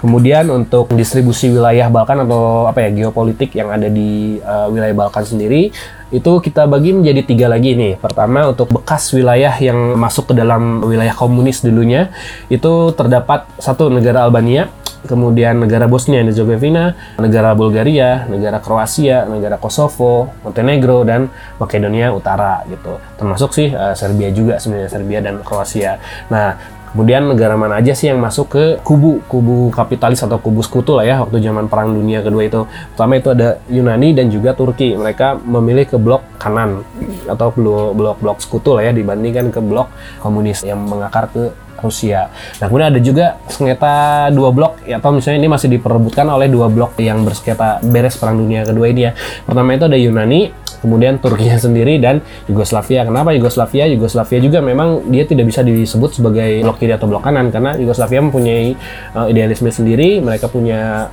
Kemudian 0.00 0.48
untuk 0.48 0.88
distribusi 0.96 1.52
wilayah 1.52 1.92
Balkan 1.92 2.24
atau 2.24 2.64
apa 2.64 2.88
ya 2.88 2.90
geopolitik 2.90 3.52
yang 3.52 3.68
ada 3.68 3.92
di 3.92 4.40
uh, 4.40 4.72
wilayah 4.72 4.96
Balkan 4.96 5.28
sendiri 5.28 5.68
itu 6.10 6.32
kita 6.42 6.66
bagi 6.66 6.90
menjadi 6.90 7.22
tiga 7.22 7.46
lagi 7.46 7.78
nih. 7.78 8.00
Pertama 8.00 8.50
untuk 8.50 8.72
bekas 8.72 9.12
wilayah 9.14 9.54
yang 9.60 9.94
masuk 9.94 10.32
ke 10.32 10.34
dalam 10.34 10.82
wilayah 10.82 11.14
komunis 11.14 11.62
dulunya 11.62 12.10
itu 12.50 12.90
terdapat 12.98 13.46
satu 13.62 13.92
negara 13.92 14.26
Albania, 14.26 14.72
kemudian 15.06 15.62
negara 15.62 15.86
Bosnia 15.86 16.20
dan 16.20 16.34
Herzegovina, 16.34 16.98
negara 17.16 17.54
Bulgaria, 17.54 18.26
negara 18.26 18.58
Kroasia, 18.58 19.28
negara 19.28 19.56
Kosovo, 19.56 20.34
Montenegro 20.42 21.06
dan 21.06 21.30
Makedonia 21.62 22.10
Utara 22.10 22.64
gitu. 22.66 22.98
Termasuk 23.16 23.54
sih 23.54 23.70
uh, 23.70 23.94
Serbia 23.94 24.34
juga 24.34 24.58
sebenarnya 24.58 24.90
Serbia 24.90 25.20
dan 25.22 25.44
Kroasia. 25.46 26.02
Nah, 26.26 26.79
Kemudian 26.90 27.30
negara 27.30 27.54
mana 27.54 27.78
aja 27.78 27.94
sih 27.94 28.10
yang 28.10 28.18
masuk 28.18 28.50
ke 28.50 28.64
kubu 28.82 29.22
kubu 29.30 29.70
kapitalis 29.70 30.20
atau 30.26 30.42
kubu 30.42 30.58
sekutu 30.60 30.98
lah 30.98 31.06
ya 31.06 31.22
waktu 31.22 31.38
zaman 31.38 31.70
Perang 31.70 31.94
Dunia 31.94 32.18
Kedua 32.20 32.42
itu. 32.42 32.66
Pertama 32.94 33.14
itu 33.14 33.30
ada 33.30 33.62
Yunani 33.70 34.10
dan 34.10 34.26
juga 34.26 34.58
Turki. 34.58 34.98
Mereka 34.98 35.38
memilih 35.46 35.86
ke 35.86 35.96
blok 35.96 36.26
kanan 36.42 36.82
atau 37.30 37.54
blok-blok 37.94 38.42
sekutu 38.42 38.74
lah 38.74 38.90
ya 38.90 38.92
dibandingkan 38.92 39.54
ke 39.54 39.62
blok 39.62 39.86
komunis 40.18 40.66
yang 40.66 40.82
mengakar 40.82 41.30
ke 41.30 41.54
Rusia. 41.80 42.28
Nah 42.60 42.68
kemudian 42.68 42.92
ada 42.92 43.00
juga 43.00 43.40
sengketa 43.48 44.28
dua 44.36 44.52
blok 44.52 44.84
ya, 44.84 45.00
atau 45.00 45.16
misalnya 45.16 45.40
ini 45.40 45.48
masih 45.48 45.72
diperebutkan 45.72 46.28
oleh 46.28 46.52
dua 46.52 46.68
blok 46.68 46.92
yang 47.00 47.24
bersengketa 47.24 47.80
beres 47.80 48.20
Perang 48.20 48.36
Dunia 48.36 48.68
Kedua 48.68 48.84
ini 48.92 49.08
ya. 49.08 49.16
Pertama 49.48 49.72
itu 49.72 49.88
ada 49.88 49.96
Yunani, 49.96 50.52
kemudian 50.80 51.20
Turkinya 51.20 51.60
sendiri 51.70 52.00
dan 52.00 52.24
Yugoslavia. 52.50 53.04
Kenapa 53.06 53.30
Yugoslavia? 53.36 53.86
Yugoslavia 53.88 54.38
juga 54.42 54.58
memang 54.64 55.06
dia 55.12 55.24
tidak 55.28 55.48
bisa 55.48 55.60
disebut 55.62 56.16
sebagai 56.18 56.64
blok 56.64 56.80
kiri 56.80 56.96
atau 56.96 57.06
blok 57.06 57.24
kanan 57.24 57.52
karena 57.52 57.76
Yugoslavia 57.76 58.20
mempunyai 58.24 58.74
uh, 59.14 59.26
idealisme 59.30 59.68
sendiri, 59.70 60.18
mereka 60.18 60.48
punya 60.50 61.12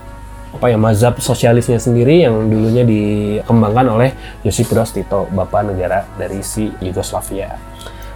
apa 0.58 0.74
ya 0.74 0.78
mazhab 0.80 1.22
sosialisnya 1.22 1.78
sendiri 1.78 2.26
yang 2.26 2.50
dulunya 2.50 2.82
dikembangkan 2.82 3.94
oleh 3.94 4.10
Josip 4.42 4.74
Broz 4.74 4.90
Tito, 4.90 5.30
bapak 5.30 5.70
negara 5.70 6.08
dari 6.18 6.42
si 6.42 6.74
Yugoslavia. 6.82 7.60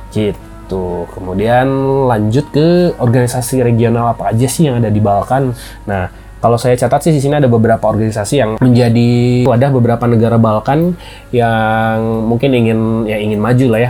Gitu. 0.09 1.05
Kemudian 1.11 1.67
lanjut 2.09 2.47
ke 2.49 2.95
organisasi 2.97 3.61
regional 3.61 4.15
apa 4.15 4.31
aja 4.33 4.47
sih 4.49 4.71
yang 4.71 4.81
ada 4.81 4.89
di 4.89 4.97
Balkan. 5.03 5.53
Nah, 5.85 6.09
kalau 6.41 6.57
saya 6.57 6.73
catat 6.73 7.05
sih 7.05 7.13
di 7.13 7.21
sini 7.21 7.37
ada 7.37 7.45
beberapa 7.45 7.85
organisasi 7.85 8.35
yang 8.41 8.51
menjadi 8.57 9.45
wadah 9.45 9.69
beberapa 9.69 10.09
negara 10.09 10.41
Balkan 10.41 10.97
yang 11.29 12.25
mungkin 12.25 12.57
ingin 12.57 13.05
ya 13.05 13.21
ingin 13.21 13.37
maju 13.37 13.65
lah 13.69 13.79
ya. 13.85 13.89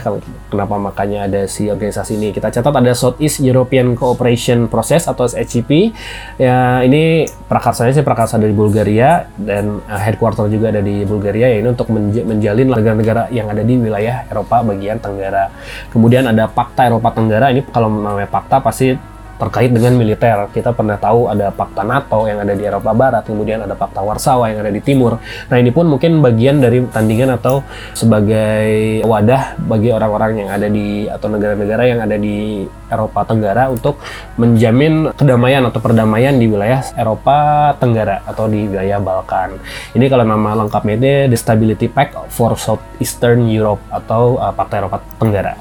Kenapa 0.52 0.76
makanya 0.76 1.32
ada 1.32 1.48
si 1.48 1.72
organisasi 1.72 2.20
ini? 2.20 2.36
Kita 2.36 2.52
catat 2.52 2.76
ada 2.76 2.92
Southeast 2.92 3.40
European 3.40 3.96
Cooperation 3.96 4.68
Process 4.68 5.08
atau 5.08 5.24
SECP. 5.32 5.96
Ya 6.36 6.84
ini 6.84 7.24
prakarsanya 7.48 7.96
sih 7.96 8.04
prakarsa 8.04 8.36
dari 8.36 8.52
Bulgaria 8.52 9.32
dan 9.40 9.80
uh, 9.88 10.02
headquarter 10.04 10.52
juga 10.52 10.76
ada 10.76 10.84
di 10.84 11.08
Bulgaria 11.08 11.48
ya 11.56 11.64
ini 11.64 11.72
untuk 11.72 11.88
menj 11.88 12.28
menjalin 12.28 12.68
negara-negara 12.68 13.32
yang 13.32 13.48
ada 13.48 13.64
di 13.64 13.80
wilayah 13.80 14.28
Eropa 14.28 14.60
bagian 14.68 15.00
Tenggara. 15.00 15.48
Kemudian 15.88 16.28
ada 16.28 16.52
Pakta 16.52 16.92
Eropa 16.92 17.16
Tenggara 17.16 17.48
ini 17.56 17.64
kalau 17.72 17.88
namanya 17.88 18.28
Pakta 18.28 18.60
pasti 18.60 19.11
terkait 19.42 19.74
dengan 19.74 19.98
militer. 19.98 20.46
Kita 20.54 20.70
pernah 20.78 21.02
tahu 21.02 21.26
ada 21.26 21.50
Pakta 21.50 21.82
NATO 21.82 22.30
yang 22.30 22.46
ada 22.46 22.54
di 22.54 22.62
Eropa 22.62 22.94
Barat, 22.94 23.26
kemudian 23.26 23.66
ada 23.66 23.74
Pakta 23.74 24.06
Warsawa 24.06 24.54
yang 24.54 24.62
ada 24.62 24.70
di 24.70 24.78
Timur. 24.86 25.18
Nah 25.50 25.58
ini 25.58 25.74
pun 25.74 25.90
mungkin 25.90 26.22
bagian 26.22 26.62
dari 26.62 26.86
tandingan 26.86 27.42
atau 27.42 27.66
sebagai 27.98 29.02
wadah 29.02 29.58
bagi 29.66 29.90
orang-orang 29.90 30.46
yang 30.46 30.50
ada 30.54 30.70
di 30.70 31.10
atau 31.10 31.28
negara-negara 31.34 31.84
yang 31.90 32.00
ada 32.06 32.22
di 32.22 32.70
Eropa 32.92 33.26
Tenggara 33.26 33.72
untuk 33.74 33.98
menjamin 34.38 35.10
kedamaian 35.18 35.64
atau 35.66 35.80
perdamaian 35.82 36.38
di 36.38 36.46
wilayah 36.46 36.86
Eropa 36.94 37.72
Tenggara 37.82 38.22
atau 38.28 38.46
di 38.46 38.68
wilayah 38.70 39.02
Balkan. 39.02 39.58
Ini 39.98 40.06
kalau 40.12 40.28
nama 40.28 40.54
lengkapnya 40.62 41.26
The 41.32 41.38
Stability 41.40 41.90
Pact 41.90 42.30
for 42.30 42.54
Southeastern 42.60 43.50
Europe 43.50 43.82
atau 43.90 44.38
uh, 44.38 44.54
Pakta 44.54 44.86
Eropa 44.86 45.02
Tenggara. 45.18 45.56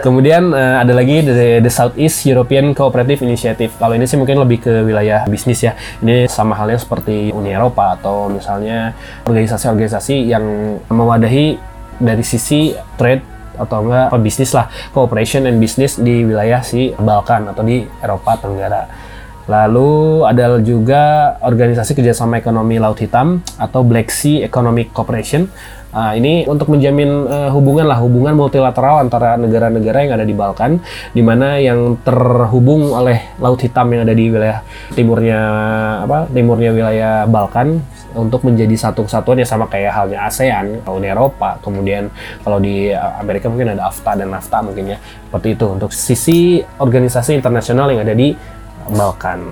Kemudian 0.00 0.50
uh, 0.52 0.82
ada 0.82 0.92
lagi 0.92 1.22
the, 1.22 1.60
the 1.60 1.72
Southeast 1.72 2.24
European 2.28 2.72
Cooperative 2.72 3.24
Initiative. 3.24 3.72
Kalau 3.76 3.94
ini 3.96 4.04
sih 4.04 4.18
mungkin 4.18 4.40
lebih 4.40 4.64
ke 4.64 4.72
wilayah 4.84 5.24
bisnis 5.26 5.64
ya. 5.64 5.72
Ini 6.02 6.28
sama 6.28 6.56
halnya 6.56 6.78
seperti 6.80 7.30
Uni 7.30 7.52
Eropa 7.52 7.96
atau 7.96 8.28
misalnya 8.28 8.92
organisasi-organisasi 9.24 10.28
yang 10.28 10.44
mewadahi 10.88 11.56
dari 11.98 12.24
sisi 12.26 12.74
trade 12.98 13.34
atau 13.54 13.86
enggak 13.86 14.10
bisnis 14.18 14.50
lah 14.50 14.66
cooperation 14.90 15.46
and 15.46 15.62
business 15.62 15.94
di 15.94 16.26
wilayah 16.26 16.58
si 16.58 16.90
Balkan 16.98 17.54
atau 17.54 17.62
di 17.62 17.86
Eropa 18.02 18.34
Tenggara. 18.34 18.90
Lalu 19.44 20.24
ada 20.24 20.56
juga 20.56 21.36
organisasi 21.44 21.92
kerjasama 21.92 22.40
ekonomi 22.40 22.80
Laut 22.80 22.96
Hitam 22.96 23.44
atau 23.60 23.84
Black 23.84 24.08
Sea 24.08 24.40
Economic 24.40 24.96
Cooperation 24.96 25.52
Nah, 25.94 26.10
ini 26.18 26.42
untuk 26.50 26.74
menjamin 26.74 27.30
uh, 27.30 27.50
hubungan 27.54 27.86
lah, 27.86 28.02
hubungan 28.02 28.34
multilateral 28.34 29.06
antara 29.06 29.38
negara-negara 29.38 29.98
yang 30.02 30.12
ada 30.18 30.26
di 30.26 30.34
Balkan, 30.34 30.82
di 31.14 31.22
mana 31.22 31.62
yang 31.62 31.94
terhubung 32.02 32.90
oleh 32.90 33.30
Laut 33.38 33.62
Hitam 33.62 33.94
yang 33.94 34.02
ada 34.02 34.10
di 34.10 34.26
wilayah 34.26 34.66
timurnya 34.90 35.40
apa? 36.02 36.26
Timurnya 36.34 36.74
wilayah 36.74 37.14
Balkan 37.30 37.78
untuk 38.14 38.42
menjadi 38.46 38.74
satu 38.74 39.06
kesatuan 39.06 39.42
ya 39.42 39.46
sama 39.46 39.70
kayak 39.70 39.94
halnya 39.94 40.26
ASEAN, 40.26 40.82
Uni 40.86 41.10
Eropa, 41.10 41.58
kemudian 41.62 42.10
kalau 42.42 42.58
di 42.58 42.90
Amerika 42.94 43.46
mungkin 43.46 43.74
ada 43.74 43.90
AFTA 43.90 44.18
dan 44.18 44.34
NAFTA 44.34 44.58
mungkin 44.66 44.94
ya. 44.94 44.98
Seperti 44.98 45.48
itu 45.54 45.66
untuk 45.70 45.90
sisi 45.94 46.62
organisasi 46.82 47.38
internasional 47.38 47.90
yang 47.94 48.02
ada 48.02 48.14
di 48.14 48.34
Balkan. 48.90 49.46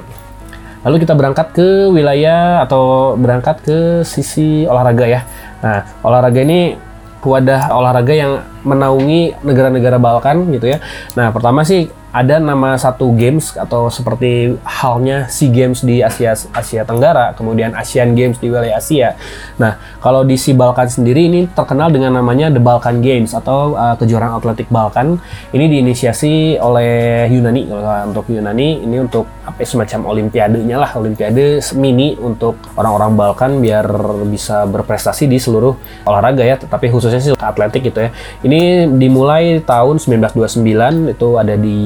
Lalu 0.82 1.06
kita 1.06 1.14
berangkat 1.14 1.54
ke 1.54 1.86
wilayah 1.94 2.66
atau 2.66 3.14
berangkat 3.14 3.62
ke 3.62 3.78
sisi 4.02 4.66
olahraga 4.66 5.06
ya. 5.06 5.22
Nah, 5.62 5.86
olahraga 6.02 6.42
ini 6.42 6.74
wadah 7.22 7.70
olahraga 7.70 8.10
yang 8.10 8.32
menaungi 8.62 9.42
negara-negara 9.42 9.98
Balkan 9.98 10.50
gitu 10.54 10.72
ya. 10.72 10.78
Nah, 11.18 11.30
pertama 11.34 11.62
sih 11.66 11.90
ada 12.12 12.36
nama 12.36 12.76
satu 12.76 13.08
games 13.16 13.56
atau 13.56 13.88
seperti 13.88 14.60
halnya 14.68 15.32
SEA 15.32 15.48
Games 15.48 15.80
di 15.80 16.04
Asia 16.04 16.36
Asia 16.52 16.84
Tenggara, 16.84 17.32
kemudian 17.32 17.72
Asian 17.72 18.12
Games 18.12 18.36
di 18.36 18.52
wilayah 18.52 18.76
Asia. 18.76 19.16
Nah, 19.56 19.80
kalau 20.04 20.20
di 20.20 20.36
SEA 20.36 20.52
Balkan 20.52 20.92
sendiri 20.92 21.24
ini 21.24 21.48
terkenal 21.48 21.88
dengan 21.88 22.12
namanya 22.20 22.52
The 22.52 22.60
Balkan 22.60 23.00
Games 23.00 23.32
atau 23.32 23.72
uh, 23.72 23.96
kejuaraan 23.96 24.36
atletik 24.36 24.68
Balkan. 24.68 25.16
Ini 25.56 25.64
diinisiasi 25.72 26.60
oleh 26.60 27.32
Yunani 27.32 27.72
untuk 28.04 28.28
Yunani 28.28 28.84
ini 28.84 29.00
untuk 29.00 29.24
apa 29.48 29.64
semacam 29.64 30.12
olimpiadenya 30.12 30.76
lah, 30.76 30.92
olimpiade 31.00 31.64
mini 31.80 32.12
untuk 32.20 32.60
orang-orang 32.76 33.16
Balkan 33.16 33.50
biar 33.64 33.88
bisa 34.28 34.68
berprestasi 34.68 35.24
di 35.24 35.40
seluruh 35.40 36.04
olahraga 36.04 36.44
ya, 36.44 36.60
tapi 36.60 36.92
khususnya 36.92 37.24
sih 37.24 37.32
atletik 37.40 37.88
gitu 37.88 38.04
ya. 38.04 38.12
Ini 38.44 38.51
dimulai 38.98 39.62
tahun 39.62 40.02
1929 40.02 41.14
itu 41.14 41.28
ada 41.38 41.54
di 41.54 41.78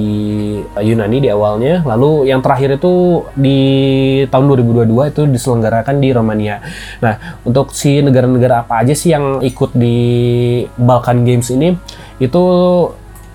Yunani 0.81 1.19
di 1.23 1.29
awalnya. 1.29 1.85
Lalu 1.85 2.33
yang 2.33 2.41
terakhir 2.41 2.81
itu 2.81 3.23
di 3.37 3.61
tahun 4.27 4.51
2022 4.51 5.13
itu 5.13 5.23
diselenggarakan 5.29 6.01
di 6.01 6.09
Romania. 6.11 6.65
Nah, 7.05 7.41
untuk 7.45 7.71
si 7.77 8.01
negara-negara 8.01 8.65
apa 8.65 8.83
aja 8.83 8.97
sih 8.97 9.13
yang 9.13 9.45
ikut 9.45 9.77
di 9.77 9.97
Balkan 10.81 11.23
Games 11.23 11.53
ini? 11.53 11.77
Itu 12.17 12.43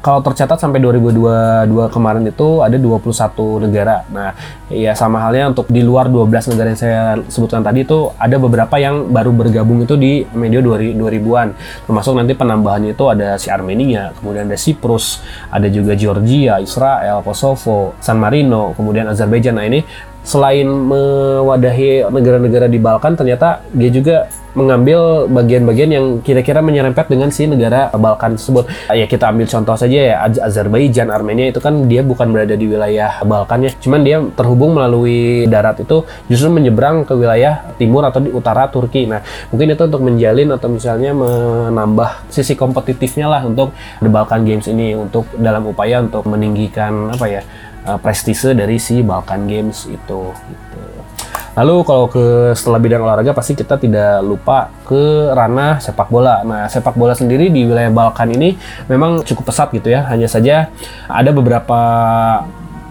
kalau 0.02 0.26
tercatat 0.26 0.58
sampai 0.58 0.82
2022 0.82 1.70
kemarin 1.94 2.26
itu 2.26 2.66
ada 2.66 2.74
21 2.74 3.70
negara. 3.70 4.02
Nah, 4.10 4.34
ya 4.74 4.98
sama 4.98 5.22
halnya 5.22 5.54
untuk 5.54 5.70
di 5.70 5.86
luar 5.86 6.10
12 6.10 6.50
negara 6.50 6.68
yang 6.74 6.82
saya 6.82 7.02
sebutkan 7.30 7.62
tadi 7.62 7.86
itu 7.86 8.10
ada 8.18 8.42
beberapa 8.42 8.82
yang 8.82 9.14
baru 9.14 9.30
bergabung 9.30 9.86
itu 9.86 9.94
di 9.94 10.26
medio 10.34 10.66
2000-an. 10.66 11.54
Termasuk 11.86 12.18
nanti 12.18 12.34
penambahannya 12.34 12.98
itu 12.98 13.06
ada 13.14 13.38
si 13.38 13.54
Armenia, 13.54 14.10
kemudian 14.18 14.50
ada 14.50 14.58
Siprus, 14.58 15.22
ada 15.54 15.70
juga 15.70 15.94
Georgia, 15.94 16.58
Israel, 16.58 17.22
Kosovo, 17.22 17.94
San 18.02 18.18
Marino, 18.18 18.74
kemudian 18.74 19.06
Azerbaijan. 19.06 19.62
Nah, 19.62 19.70
ini 19.70 19.86
selain 20.26 20.66
mewadahi 20.66 22.10
negara-negara 22.10 22.70
di 22.70 22.78
Balkan 22.78 23.18
ternyata 23.18 23.66
dia 23.74 23.90
juga 23.90 24.30
mengambil 24.54 25.32
bagian-bagian 25.32 25.90
yang 25.92 26.06
kira-kira 26.20 26.60
menyerempet 26.60 27.08
dengan 27.08 27.32
si 27.32 27.48
negara 27.48 27.92
Balkan 27.96 28.36
tersebut. 28.36 28.68
Ya 28.92 29.06
kita 29.08 29.32
ambil 29.32 29.48
contoh 29.48 29.76
saja 29.80 29.98
ya 29.98 30.16
Azerbaijan, 30.24 31.08
Armenia 31.08 31.50
itu 31.52 31.64
kan 31.64 31.88
dia 31.88 32.04
bukan 32.04 32.32
berada 32.32 32.56
di 32.56 32.68
wilayah 32.68 33.24
Balkan 33.24 33.68
ya, 33.68 33.72
cuman 33.80 34.02
dia 34.04 34.18
terhubung 34.36 34.76
melalui 34.76 35.48
darat 35.48 35.80
itu 35.84 36.04
justru 36.28 36.52
menyeberang 36.52 37.08
ke 37.08 37.14
wilayah 37.16 37.72
timur 37.80 38.04
atau 38.04 38.20
di 38.20 38.32
utara 38.32 38.68
Turki. 38.68 39.08
Nah 39.08 39.24
mungkin 39.52 39.72
itu 39.72 39.84
untuk 39.88 40.02
menjalin 40.04 40.50
atau 40.52 40.68
misalnya 40.68 41.12
menambah 41.16 42.28
sisi 42.28 42.56
kompetitifnya 42.60 43.32
lah 43.32 43.42
untuk 43.48 43.72
The 44.04 44.10
Balkan 44.12 44.44
Games 44.44 44.68
ini 44.68 44.94
untuk 44.98 45.28
dalam 45.40 45.68
upaya 45.68 46.04
untuk 46.04 46.28
meninggikan 46.28 47.12
apa 47.14 47.26
ya 47.28 47.42
uh, 47.88 47.98
prestise 47.98 48.52
dari 48.52 48.78
si 48.78 49.00
Balkan 49.00 49.48
Games 49.48 49.88
itu. 49.88 50.22
Gitu. 50.32 50.91
Lalu 51.52 51.76
kalau 51.84 52.06
ke 52.08 52.56
setelah 52.56 52.80
bidang 52.80 53.04
olahraga 53.04 53.36
pasti 53.36 53.60
kita 53.60 53.76
tidak 53.76 54.24
lupa 54.24 54.72
ke 54.88 55.36
ranah 55.36 55.84
sepak 55.84 56.08
bola. 56.08 56.40
Nah 56.48 56.72
sepak 56.72 56.96
bola 56.96 57.12
sendiri 57.12 57.52
di 57.52 57.68
wilayah 57.68 57.92
Balkan 57.92 58.32
ini 58.32 58.56
memang 58.88 59.24
cukup 59.28 59.52
pesat 59.52 59.72
gitu 59.76 59.92
ya. 59.92 60.08
Hanya 60.08 60.32
saja 60.32 60.72
ada 61.12 61.32
beberapa 61.36 61.80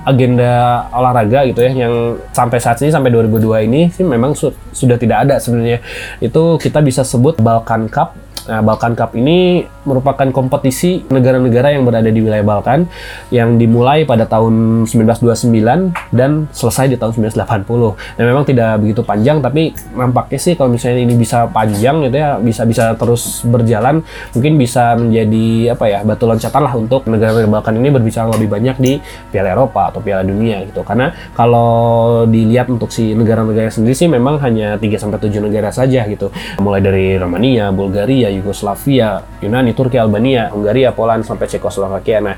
agenda 0.00 0.88
olahraga 0.96 1.44
gitu 1.44 1.60
ya 1.60 1.72
yang 1.76 2.16
sampai 2.32 2.56
saat 2.56 2.80
ini 2.80 2.88
sampai 2.88 3.12
2002 3.12 3.68
ini 3.68 3.92
sih 3.92 4.00
memang 4.00 4.32
su 4.32 4.52
sudah 4.72 4.96
tidak 5.00 5.28
ada 5.28 5.40
sebenarnya. 5.40 5.80
Itu 6.20 6.60
kita 6.60 6.84
bisa 6.84 7.00
sebut 7.04 7.40
Balkan 7.40 7.88
Cup 7.88 8.12
Nah, 8.50 8.66
Balkan 8.66 8.98
Cup 8.98 9.14
ini 9.14 9.62
merupakan 9.86 10.26
kompetisi 10.34 11.06
negara-negara 11.06 11.70
yang 11.70 11.86
berada 11.86 12.10
di 12.10 12.18
wilayah 12.18 12.42
Balkan 12.42 12.90
yang 13.30 13.62
dimulai 13.62 14.02
pada 14.02 14.26
tahun 14.26 14.84
1929 14.90 15.94
dan 16.10 16.50
selesai 16.50 16.90
di 16.90 16.96
tahun 16.98 17.30
1980. 17.30 18.18
Dan 18.18 18.24
memang 18.26 18.42
tidak 18.42 18.82
begitu 18.82 19.06
panjang, 19.06 19.38
tapi 19.38 19.70
nampaknya 19.94 20.38
sih 20.42 20.58
kalau 20.58 20.74
misalnya 20.74 21.06
ini 21.06 21.14
bisa 21.14 21.46
panjang 21.46 22.10
gitu 22.10 22.16
ya, 22.18 22.42
bisa 22.42 22.66
bisa 22.66 22.98
terus 22.98 23.46
berjalan, 23.46 24.02
mungkin 24.34 24.58
bisa 24.58 24.98
menjadi 24.98 25.78
apa 25.78 25.84
ya 25.86 25.98
batu 26.02 26.26
loncatan 26.26 26.62
lah 26.66 26.74
untuk 26.74 27.06
negara-negara 27.06 27.46
Balkan 27.46 27.78
ini 27.78 27.88
berbicara 27.94 28.34
lebih 28.34 28.50
banyak 28.50 28.76
di 28.82 28.92
Piala 29.30 29.54
Eropa 29.54 29.94
atau 29.94 30.02
Piala 30.02 30.26
Dunia 30.26 30.66
gitu. 30.66 30.82
Karena 30.82 31.14
kalau 31.38 32.26
dilihat 32.26 32.66
untuk 32.66 32.90
si 32.90 33.14
negara-negara 33.14 33.70
sendiri 33.70 33.94
sih 33.94 34.10
memang 34.10 34.42
hanya 34.42 34.74
3 34.74 34.98
sampai 34.98 35.22
7 35.22 35.38
negara 35.38 35.70
saja 35.70 36.02
gitu. 36.10 36.34
Mulai 36.58 36.82
dari 36.82 37.06
Romania, 37.14 37.70
Bulgaria, 37.70 38.39
Yugoslavia, 38.40 39.20
Yunani, 39.44 39.76
Turki, 39.76 40.00
Albania, 40.00 40.48
Hungaria, 40.48 40.92
Poland 40.92 41.24
sampai 41.24 41.46
Cekoslovakia. 41.48 42.20
Nah, 42.20 42.36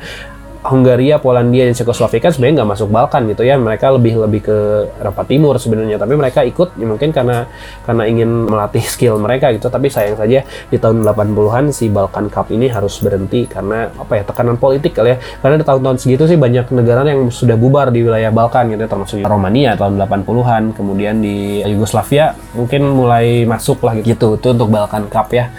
Hungaria, 0.62 1.18
Polandia, 1.18 1.66
dan 1.66 1.74
Cekoslovakia 1.74 2.30
kan 2.30 2.30
sebenarnya 2.30 2.62
nggak 2.62 2.70
masuk 2.78 2.88
Balkan 2.94 3.26
gitu 3.26 3.42
ya. 3.42 3.58
Mereka 3.58 3.98
lebih 3.98 4.14
lebih 4.22 4.40
ke 4.46 4.58
Eropa 5.02 5.26
Timur 5.26 5.58
sebenarnya. 5.58 5.98
Tapi 5.98 6.14
mereka 6.14 6.46
ikut 6.46 6.78
ya 6.78 6.86
mungkin 6.86 7.10
karena 7.10 7.50
karena 7.82 8.06
ingin 8.06 8.46
melatih 8.46 8.84
skill 8.94 9.18
mereka 9.18 9.50
gitu. 9.50 9.66
Tapi 9.66 9.90
sayang 9.90 10.14
saja 10.14 10.46
di 10.46 10.76
tahun 10.78 11.02
80-an 11.02 11.74
si 11.74 11.90
Balkan 11.90 12.30
Cup 12.30 12.54
ini 12.54 12.70
harus 12.70 13.02
berhenti 13.02 13.50
karena 13.50 13.90
apa 13.90 14.12
ya 14.18 14.22
tekanan 14.22 14.54
politik 14.54 14.94
kali 14.94 15.14
ya. 15.14 15.16
Karena 15.42 15.58
di 15.58 15.66
tahun-tahun 15.66 15.98
segitu 15.98 16.30
sih 16.30 16.38
banyak 16.38 16.70
negara 16.70 17.02
yang 17.10 17.26
sudah 17.34 17.58
bubar 17.58 17.90
di 17.90 18.06
wilayah 18.06 18.30
Balkan 18.30 18.70
gitu 18.70 18.86
termasuk 18.86 19.18
Romania 19.26 19.74
tahun 19.74 19.98
80-an. 19.98 20.78
Kemudian 20.78 21.18
di 21.18 21.58
Yugoslavia 21.66 22.38
mungkin 22.54 22.86
mulai 22.86 23.42
masuk 23.50 23.82
lah 23.82 23.98
gitu. 23.98 24.38
Itu 24.38 24.54
untuk 24.54 24.70
Balkan 24.70 25.10
Cup 25.10 25.26
ya. 25.34 25.50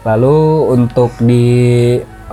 Lalu 0.00 0.36
untuk 0.80 1.12
di 1.20 1.44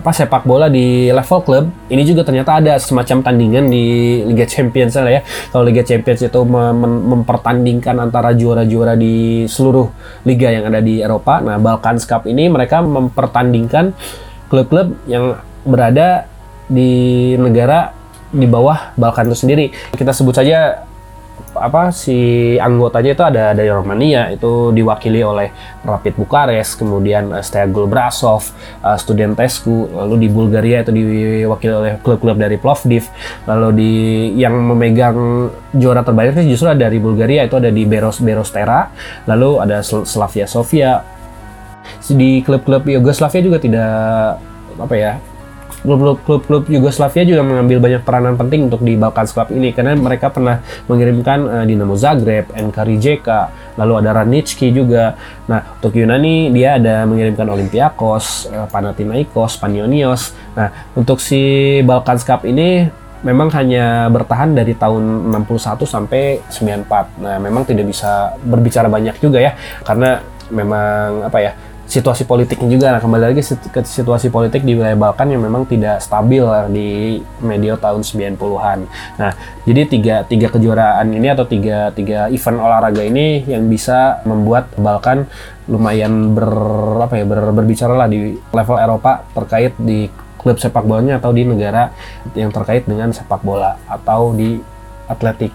apa 0.07 0.15
sepak 0.15 0.47
bola 0.47 0.71
di 0.71 1.11
level 1.11 1.43
klub 1.43 1.67
ini 1.91 2.07
juga 2.07 2.23
ternyata 2.23 2.63
ada 2.63 2.79
semacam 2.79 3.27
tandingan 3.27 3.67
di 3.67 3.83
Liga 4.23 4.47
Champions 4.47 4.95
lah 4.95 5.19
ya. 5.19 5.21
Kalau 5.51 5.67
Liga 5.67 5.83
Champions 5.83 6.23
itu 6.23 6.39
mem 6.47 6.79
mempertandingkan 7.11 7.99
antara 7.99 8.31
juara-juara 8.31 8.95
di 8.95 9.43
seluruh 9.51 9.91
liga 10.23 10.47
yang 10.47 10.71
ada 10.71 10.79
di 10.79 11.03
Eropa. 11.03 11.43
Nah, 11.43 11.59
Balkan 11.59 11.99
Cup 11.99 12.23
ini 12.23 12.47
mereka 12.47 12.79
mempertandingkan 12.79 13.91
klub-klub 14.47 14.95
yang 15.11 15.43
berada 15.67 16.23
di 16.71 17.35
negara 17.35 17.91
di 18.31 18.47
bawah 18.47 18.95
Balkan 18.95 19.27
itu 19.27 19.43
sendiri. 19.43 19.75
Kita 19.91 20.15
sebut 20.15 20.39
saja 20.39 20.86
apa 21.57 21.91
si 21.91 22.55
anggotanya 22.57 23.11
itu 23.13 23.23
ada 23.25 23.43
dari 23.51 23.69
Romania 23.69 24.29
itu 24.31 24.71
diwakili 24.71 25.21
oleh 25.21 25.51
Rapid 25.83 26.13
Bukares, 26.15 26.77
kemudian 26.77 27.33
uh, 27.33 27.43
Steaua 27.43 27.85
Brasov, 27.89 28.53
uh, 28.81 28.97
Studentescu, 28.97 29.91
lalu 29.91 30.25
di 30.25 30.29
Bulgaria 30.31 30.81
itu 30.85 30.91
diwakili 30.93 31.73
oleh 31.73 31.93
klub-klub 31.99 32.37
dari 32.39 32.55
Plovdiv, 32.55 33.09
lalu 33.45 33.67
di 33.75 33.93
yang 34.39 34.55
memegang 34.55 35.49
juara 35.75 36.01
terbanyak 36.01 36.39
itu 36.39 36.57
justru 36.57 36.71
ada 36.71 36.87
dari 36.87 36.97
Bulgaria 36.97 37.45
itu 37.45 37.55
ada 37.57 37.69
di 37.69 37.83
Beros 37.83 38.23
Berostera, 38.23 38.89
lalu 39.29 39.61
ada 39.61 39.83
Slavia 39.83 40.47
Sofia. 40.47 41.03
Di 42.07 42.43
klub-klub 42.43 42.87
Yugoslavia 42.87 43.41
juga 43.43 43.57
tidak 43.59 43.91
apa 44.77 44.95
ya 44.95 45.19
klub-klub 45.85 46.65
Yugoslavia 46.67 47.23
juga 47.23 47.45
mengambil 47.45 47.77
banyak 47.77 48.01
peranan 48.01 48.35
penting 48.35 48.67
untuk 48.67 48.81
di 48.81 48.97
Balkan 48.97 49.27
Cup 49.29 49.53
ini 49.53 49.71
karena 49.71 49.93
mereka 49.93 50.33
pernah 50.33 50.59
mengirimkan 50.89 51.39
uh, 51.45 51.65
Dinamo 51.67 51.93
Zagreb, 51.93 52.49
NK 52.49 52.77
Rijeka, 52.77 53.41
lalu 53.77 53.93
ada 54.01 54.09
Ranicki 54.17 54.73
juga. 54.73 55.13
Nah, 55.47 55.77
untuk 55.77 55.93
Yunani 55.93 56.49
dia 56.49 56.81
ada 56.81 57.05
mengirimkan 57.05 57.45
Olympiakos, 57.47 58.49
uh, 58.49 58.67
Panathinaikos, 58.67 59.61
Panionios. 59.61 60.33
Nah, 60.57 60.91
untuk 60.97 61.21
si 61.21 61.79
Balkan 61.85 62.17
Cup 62.25 62.41
ini 62.43 62.89
memang 63.21 63.49
hanya 63.53 64.09
bertahan 64.13 64.53
dari 64.53 64.77
tahun 64.77 65.33
61 65.33 65.85
sampai 65.89 66.41
94. 66.49 67.21
Nah, 67.21 67.37
memang 67.41 67.65
tidak 67.65 67.89
bisa 67.89 68.33
berbicara 68.45 68.89
banyak 68.89 69.17
juga 69.17 69.41
ya 69.41 69.57
karena 69.85 70.21
memang 70.47 71.27
apa 71.27 71.37
ya 71.43 71.51
situasi 71.87 72.27
politiknya 72.27 72.67
juga 72.67 72.91
nah 72.91 72.99
kembali 72.99 73.31
lagi 73.31 73.41
ke 73.47 73.79
situasi 73.81 74.27
politik 74.27 74.67
di 74.67 74.75
wilayah 74.75 74.99
Balkan 74.99 75.31
yang 75.31 75.39
memang 75.39 75.63
tidak 75.63 76.03
stabil 76.03 76.43
di 76.75 77.17
medio 77.39 77.79
tahun 77.79 78.03
90-an. 78.03 78.79
Nah, 79.15 79.31
jadi 79.63 79.87
tiga, 79.87 80.15
tiga 80.27 80.51
kejuaraan 80.51 81.07
ini 81.15 81.31
atau 81.31 81.47
tiga, 81.47 81.95
tiga 81.95 82.27
event 82.27 82.59
olahraga 82.59 83.07
ini 83.07 83.47
yang 83.47 83.71
bisa 83.71 84.19
membuat 84.27 84.67
Balkan 84.75 85.31
lumayan 85.71 86.35
ber 86.35 86.51
apa 87.07 87.23
ya 87.23 87.25
ber, 87.27 87.55
berbicara 87.55 87.95
lah 87.95 88.07
di 88.11 88.35
level 88.35 88.77
Eropa 88.79 89.23
terkait 89.31 89.75
di 89.79 90.11
klub 90.39 90.59
sepak 90.59 90.83
bolanya 90.83 91.19
atau 91.19 91.31
di 91.31 91.43
negara 91.43 91.91
yang 92.35 92.51
terkait 92.51 92.87
dengan 92.87 93.11
sepak 93.11 93.43
bola 93.43 93.79
atau 93.87 94.35
di 94.35 94.59
atletik 95.07 95.51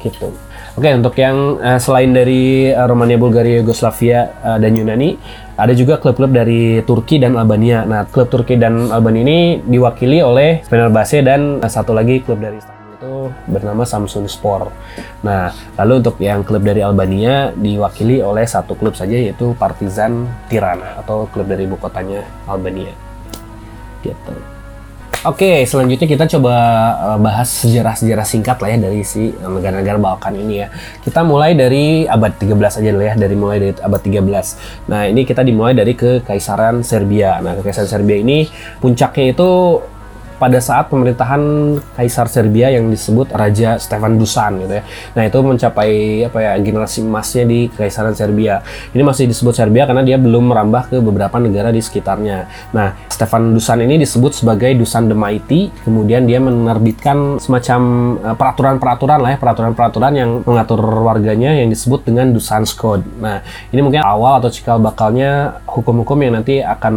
gitu. 0.00 0.32
Oke, 0.72 0.88
untuk 0.88 1.12
yang 1.20 1.60
uh, 1.60 1.76
selain 1.76 2.16
dari 2.16 2.72
uh, 2.72 2.88
Romania, 2.88 3.20
Bulgaria, 3.20 3.60
Yugoslavia, 3.60 4.32
uh, 4.40 4.56
dan 4.56 4.72
Yunani, 4.72 5.20
ada 5.52 5.76
juga 5.76 6.00
klub-klub 6.00 6.32
dari 6.32 6.80
Turki 6.88 7.20
dan 7.20 7.36
Albania. 7.36 7.84
Nah, 7.84 8.08
klub 8.08 8.32
Turki 8.32 8.56
dan 8.56 8.88
Albania 8.88 9.20
ini 9.20 9.38
diwakili 9.60 10.24
oleh 10.24 10.64
Fenerbahce 10.64 11.20
dan 11.20 11.60
uh, 11.60 11.68
satu 11.68 11.92
lagi 11.92 12.24
klub 12.24 12.40
dari 12.40 12.56
Istanbul 12.56 12.82
itu 12.96 13.14
bernama 13.52 13.84
Samsun 13.84 14.24
Sport. 14.24 14.72
Nah, 15.20 15.52
lalu 15.76 15.92
untuk 16.00 16.16
yang 16.24 16.40
klub 16.40 16.64
dari 16.64 16.80
Albania 16.80 17.52
diwakili 17.52 18.24
oleh 18.24 18.48
satu 18.48 18.72
klub 18.72 18.96
saja 18.96 19.12
yaitu 19.12 19.52
Partizan 19.60 20.24
Tirana 20.48 21.04
atau 21.04 21.28
klub 21.28 21.52
dari 21.52 21.68
ibu 21.68 21.76
kotanya 21.76 22.24
Albania. 22.48 22.96
Gitu. 24.00 24.51
Oke, 25.22 25.62
selanjutnya 25.70 26.10
kita 26.10 26.26
coba 26.34 26.54
uh, 26.98 27.18
bahas 27.22 27.46
sejarah-sejarah 27.62 28.26
singkat 28.26 28.58
lah 28.58 28.74
ya 28.74 28.90
dari 28.90 29.06
si 29.06 29.30
negara-negara 29.30 29.94
Balkan 29.94 30.34
ini 30.34 30.66
ya. 30.66 30.68
Kita 30.98 31.22
mulai 31.22 31.54
dari 31.54 32.10
abad 32.10 32.34
13 32.42 32.82
aja 32.82 32.90
dulu 32.90 33.06
ya, 33.06 33.14
dari 33.14 33.38
mulai 33.38 33.62
dari 33.62 33.70
abad 33.78 34.02
13. 34.02 34.90
Nah, 34.90 35.06
ini 35.06 35.22
kita 35.22 35.46
dimulai 35.46 35.78
dari 35.78 35.94
Kekaisaran 35.94 36.82
Serbia. 36.82 37.38
Nah, 37.38 37.54
Kekaisaran 37.54 37.86
Serbia 37.86 38.18
ini 38.18 38.50
puncaknya 38.82 39.30
itu 39.30 39.78
pada 40.42 40.58
saat 40.58 40.90
pemerintahan 40.90 41.38
Kaisar 41.94 42.26
Serbia 42.26 42.66
yang 42.74 42.90
disebut 42.90 43.30
Raja 43.30 43.78
Stefan 43.78 44.18
Dusan 44.18 44.66
gitu 44.66 44.74
ya. 44.74 44.84
Nah, 45.14 45.22
itu 45.22 45.38
mencapai 45.38 46.26
apa 46.26 46.38
ya 46.42 46.52
generasi 46.58 47.06
emasnya 47.06 47.46
di 47.46 47.70
Kekaisaran 47.70 48.18
Serbia. 48.18 48.58
Ini 48.90 49.06
masih 49.06 49.30
disebut 49.30 49.54
Serbia 49.54 49.86
karena 49.86 50.02
dia 50.02 50.18
belum 50.18 50.50
merambah 50.50 50.90
ke 50.90 50.98
beberapa 50.98 51.38
negara 51.38 51.70
di 51.70 51.78
sekitarnya. 51.78 52.50
Nah, 52.74 52.98
Stefan 53.06 53.54
Dusan 53.54 53.86
ini 53.86 54.02
disebut 54.02 54.34
sebagai 54.34 54.74
Dusan 54.74 55.06
the 55.06 55.14
Mighty. 55.14 55.70
Kemudian 55.86 56.26
dia 56.26 56.42
menerbitkan 56.42 57.38
semacam 57.38 57.80
eh, 58.18 58.34
peraturan-peraturan 58.34 59.22
lah 59.22 59.30
ya, 59.36 59.38
peraturan-peraturan 59.38 60.12
yang 60.18 60.30
mengatur 60.42 60.82
warganya 60.82 61.54
yang 61.54 61.70
disebut 61.70 62.02
dengan 62.02 62.34
Dusan's 62.34 62.74
Code. 62.74 63.06
Nah, 63.22 63.46
ini 63.70 63.78
mungkin 63.78 64.02
awal 64.02 64.42
atau 64.42 64.50
cikal 64.50 64.82
bakalnya 64.82 65.62
hukum-hukum 65.70 66.18
yang 66.18 66.42
nanti 66.42 66.58
akan 66.58 66.94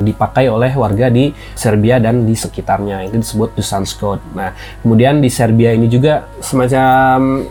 dipakai 0.00 0.48
oleh 0.48 0.72
warga 0.72 1.12
di 1.12 1.28
Serbia 1.52 2.00
dan 2.00 2.24
di 2.24 2.32
sekitar 2.32 2.77
sekitarnya 2.78 3.10
itu 3.10 3.16
disebut 3.18 3.50
Code. 3.98 4.22
Nah, 4.38 4.54
kemudian 4.80 5.18
di 5.18 5.26
Serbia 5.26 5.74
ini 5.74 5.90
juga 5.90 6.30
semacam 6.38 7.42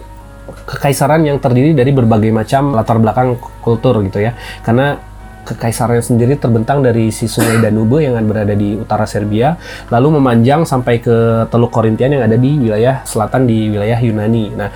kekaisaran 0.47 1.27
yang 1.27 1.43
terdiri 1.43 1.75
dari 1.75 1.91
berbagai 1.91 2.31
macam 2.31 2.71
latar 2.71 3.03
belakang 3.03 3.35
kultur 3.59 3.99
gitu 4.07 4.23
ya. 4.23 4.31
Karena 4.63 4.95
kekaisaran 5.47 6.03
sendiri 6.03 6.35
terbentang 6.35 6.83
dari 6.83 7.07
si 7.15 7.31
sungai 7.31 7.63
Danube 7.63 8.03
yang 8.03 8.19
berada 8.27 8.51
di 8.51 8.75
utara 8.75 9.07
Serbia, 9.07 9.55
lalu 9.87 10.19
memanjang 10.19 10.67
sampai 10.67 10.99
ke 10.99 11.47
Teluk 11.47 11.71
Korintian 11.71 12.19
yang 12.19 12.27
ada 12.27 12.35
di 12.35 12.59
wilayah 12.59 13.07
selatan 13.07 13.47
di 13.47 13.71
wilayah 13.71 13.95
Yunani. 13.95 14.51
Nah, 14.51 14.69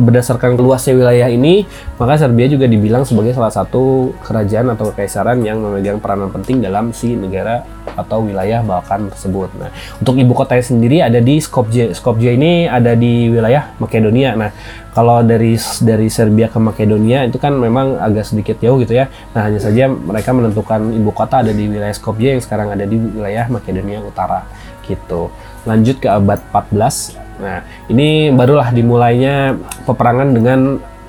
berdasarkan 0.00 0.56
luasnya 0.56 0.96
wilayah 0.96 1.28
ini, 1.28 1.68
maka 2.00 2.16
Serbia 2.16 2.48
juga 2.48 2.64
dibilang 2.64 3.04
sebagai 3.04 3.36
salah 3.36 3.52
satu 3.52 4.16
kerajaan 4.24 4.72
atau 4.72 4.88
kekaisaran 4.90 5.44
yang 5.44 5.60
memegang 5.60 6.00
peranan 6.00 6.32
penting 6.32 6.64
dalam 6.64 6.96
si 6.96 7.12
negara 7.12 7.68
atau 7.92 8.24
wilayah 8.24 8.64
Balkan 8.64 9.12
tersebut. 9.12 9.52
Nah, 9.60 9.68
untuk 10.00 10.16
ibu 10.16 10.32
kotanya 10.32 10.64
sendiri 10.64 11.04
ada 11.04 11.20
di 11.20 11.36
Skopje. 11.36 11.92
Skopje 11.92 12.32
ini 12.32 12.64
ada 12.64 12.96
di 12.96 13.28
wilayah 13.28 13.76
Makedonia. 13.76 14.32
Nah, 14.32 14.50
kalau 14.92 15.24
dari 15.24 15.56
dari 15.80 16.08
Serbia 16.12 16.52
ke 16.52 16.60
Makedonia 16.60 17.24
itu 17.24 17.40
kan 17.40 17.56
memang 17.56 17.96
agak 17.96 18.28
sedikit 18.28 18.60
jauh 18.60 18.76
gitu 18.84 18.92
ya. 18.92 19.08
Nah 19.32 19.48
hanya 19.48 19.56
saja 19.56 19.88
mereka 19.88 20.36
menentukan 20.36 20.92
ibu 20.92 21.10
kota 21.16 21.40
ada 21.40 21.52
di 21.52 21.64
wilayah 21.64 21.96
Skopje 21.96 22.36
yang 22.36 22.42
sekarang 22.44 22.76
ada 22.76 22.84
di 22.84 23.00
wilayah 23.00 23.48
Makedonia 23.48 24.04
Utara 24.04 24.44
gitu. 24.84 25.32
Lanjut 25.64 25.96
ke 25.96 26.12
abad 26.12 26.44
14. 26.52 27.16
Nah 27.40 27.64
ini 27.88 28.28
barulah 28.28 28.68
dimulainya 28.68 29.56
peperangan 29.88 30.28
dengan 30.36 30.60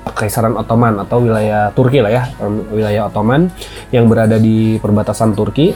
Kekaisaran 0.04 0.52
Ottoman 0.60 1.00
atau 1.00 1.24
wilayah 1.24 1.72
Turki 1.72 2.04
lah 2.04 2.12
ya, 2.12 2.22
wilayah 2.68 3.08
Ottoman 3.08 3.48
yang 3.88 4.04
berada 4.04 4.36
di 4.36 4.76
perbatasan 4.76 5.32
Turki 5.32 5.72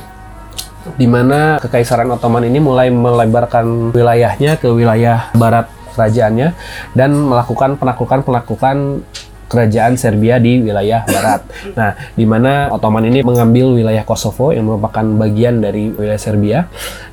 di 1.01 1.07
mana 1.09 1.57
Kekaisaran 1.61 2.13
Ottoman 2.13 2.45
ini 2.45 2.61
mulai 2.61 2.93
melebarkan 2.93 3.93
wilayahnya 3.93 4.61
ke 4.61 4.69
wilayah 4.69 5.33
barat 5.33 5.78
kerajaannya 5.99 6.55
dan 6.95 7.11
melakukan 7.11 7.75
penaklukan-penaklukan 7.75 9.03
kerajaan 9.49 9.97
Serbia 9.97 10.37
di 10.37 10.61
wilayah 10.61 11.03
barat. 11.09 11.41
Nah, 11.73 11.97
di 12.13 12.29
mana 12.29 12.69
Ottoman 12.69 13.09
ini 13.09 13.25
mengambil 13.25 13.73
wilayah 13.73 14.05
Kosovo 14.05 14.53
yang 14.53 14.69
merupakan 14.69 15.03
bagian 15.17 15.65
dari 15.65 15.89
wilayah 15.89 16.21
Serbia 16.21 16.59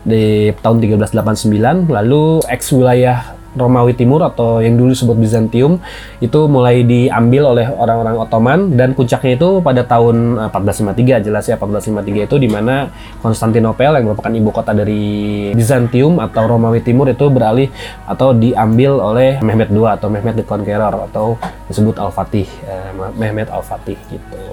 di 0.04 0.52
tahun 0.60 0.84
1389, 0.84 1.88
lalu 1.89 2.43
ex 2.52 2.76
wilayah 2.76 3.35
Romawi 3.56 3.96
Timur 3.96 4.22
atau 4.22 4.60
yang 4.60 4.76
dulu 4.76 4.91
disebut 4.91 5.15
Bizantium 5.15 5.80
itu 6.20 6.39
mulai 6.52 6.84
diambil 6.84 7.56
oleh 7.56 7.68
orang-orang 7.72 8.15
Ottoman 8.20 8.60
dan 8.76 8.91
puncaknya 8.94 9.39
itu 9.39 9.63
pada 9.63 9.88
tahun 9.88 10.38
1453 10.52 11.02
eh, 11.02 11.22
jelas 11.24 11.44
ya 11.48 11.56
1453 11.56 12.28
itu 12.28 12.36
di 12.38 12.50
mana 12.52 12.91
Konstantinopel 13.24 13.98
yang 13.98 14.06
merupakan 14.12 14.32
ibu 14.36 14.50
kota 14.52 14.76
dari 14.76 15.52
Bizantium 15.56 16.20
atau 16.20 16.44
Romawi 16.46 16.84
Timur 16.84 17.08
itu 17.08 17.26
beralih 17.32 17.72
atau 18.06 18.36
diambil 18.36 19.00
oleh 19.00 19.39
Mehmet 19.39 19.72
II 19.72 19.88
atau 19.88 20.12
Mehmet 20.12 20.36
the 20.36 20.46
Conqueror 20.46 21.08
atau 21.10 21.39
disebut 21.72 21.96
Al-Fatih 21.98 22.48
eh, 22.68 22.91
Mehmet 23.15 23.48
Al-Fatih 23.48 23.98
gitu. 24.12 24.44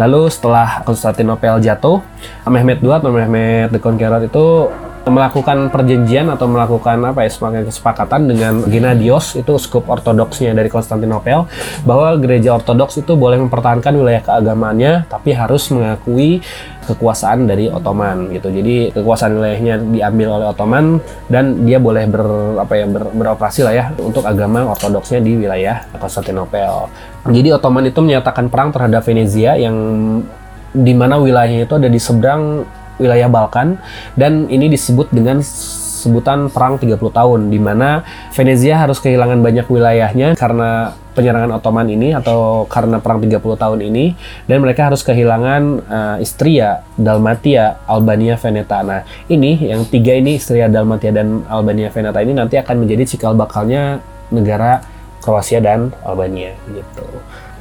Lalu 0.00 0.32
setelah 0.32 0.80
Konstantinopel 0.88 1.60
jatuh 1.60 2.00
Mehmet 2.48 2.80
II 2.80 2.96
atau 2.96 3.12
Mehmet 3.12 3.68
the 3.68 3.80
Conqueror 3.82 4.24
itu 4.24 4.72
melakukan 5.08 5.72
perjanjian 5.72 6.28
atau 6.28 6.44
melakukan 6.44 7.00
apa 7.08 7.24
ya 7.24 7.30
sebagai 7.32 7.72
kesepakatan 7.72 8.28
dengan 8.28 8.60
Gennadios 8.68 9.32
itu 9.32 9.56
skup 9.56 9.88
ortodoksnya 9.88 10.52
dari 10.52 10.68
Konstantinopel 10.68 11.48
bahwa 11.88 12.20
gereja 12.20 12.60
ortodoks 12.60 13.00
itu 13.00 13.16
boleh 13.16 13.40
mempertahankan 13.40 13.96
wilayah 13.96 14.20
keagamaannya 14.20 15.08
tapi 15.08 15.32
harus 15.32 15.72
mengakui 15.72 16.44
kekuasaan 16.84 17.46
dari 17.46 17.70
Ottoman 17.70 18.28
gitu. 18.34 18.50
Jadi 18.50 18.90
kekuasaan 18.92 19.38
wilayahnya 19.38 19.74
diambil 19.78 20.28
oleh 20.40 20.46
Ottoman 20.50 20.98
dan 21.30 21.64
dia 21.64 21.78
boleh 21.78 22.04
ber 22.10 22.24
apa 22.58 22.74
ya 22.76 22.86
ber, 22.90 23.14
beroperasi 23.14 23.60
lah 23.62 23.72
ya 23.72 23.84
untuk 23.96 24.26
agama 24.26 24.68
ortodoksnya 24.68 25.22
di 25.22 25.38
wilayah 25.38 25.86
Konstantinopel. 25.96 26.90
Jadi 27.30 27.48
Ottoman 27.54 27.88
itu 27.88 28.00
menyatakan 28.02 28.52
perang 28.52 28.74
terhadap 28.74 29.06
Venezia 29.06 29.54
yang 29.56 29.76
di 30.70 30.94
mana 30.94 31.18
wilayahnya 31.18 31.66
itu 31.66 31.74
ada 31.74 31.88
di 31.90 31.98
seberang 31.98 32.62
wilayah 33.00 33.26
Balkan 33.32 33.80
dan 34.14 34.46
ini 34.52 34.68
disebut 34.68 35.08
dengan 35.10 35.40
sebutan 36.00 36.48
perang 36.48 36.80
30 36.80 36.96
tahun 36.96 37.40
di 37.52 37.60
mana 37.60 38.04
Venezia 38.32 38.80
harus 38.80 38.96
kehilangan 39.00 39.44
banyak 39.44 39.66
wilayahnya 39.68 40.32
karena 40.36 40.96
penyerangan 41.12 41.60
Ottoman 41.60 41.90
ini 41.90 42.16
atau 42.16 42.64
karena 42.64 43.02
perang 43.02 43.20
30 43.20 43.36
tahun 43.42 43.80
ini 43.84 44.16
dan 44.48 44.64
mereka 44.64 44.88
harus 44.88 45.04
kehilangan 45.04 45.62
uh, 45.84 46.16
Istria, 46.22 46.86
Dalmatia, 46.96 47.82
Albania, 47.84 48.40
Veneta. 48.40 48.80
Nah, 48.80 49.04
ini 49.28 49.58
yang 49.60 49.84
tiga 49.84 50.16
ini 50.16 50.40
Istria, 50.40 50.70
Dalmatia 50.72 51.12
dan 51.12 51.44
Albania, 51.50 51.92
Veneta 51.92 52.24
ini 52.24 52.32
nanti 52.32 52.56
akan 52.56 52.86
menjadi 52.86 53.04
cikal 53.04 53.36
bakalnya 53.36 54.00
negara 54.32 54.80
Kroasia 55.20 55.60
dan 55.60 55.92
Albania 56.00 56.56
gitu. 56.72 57.04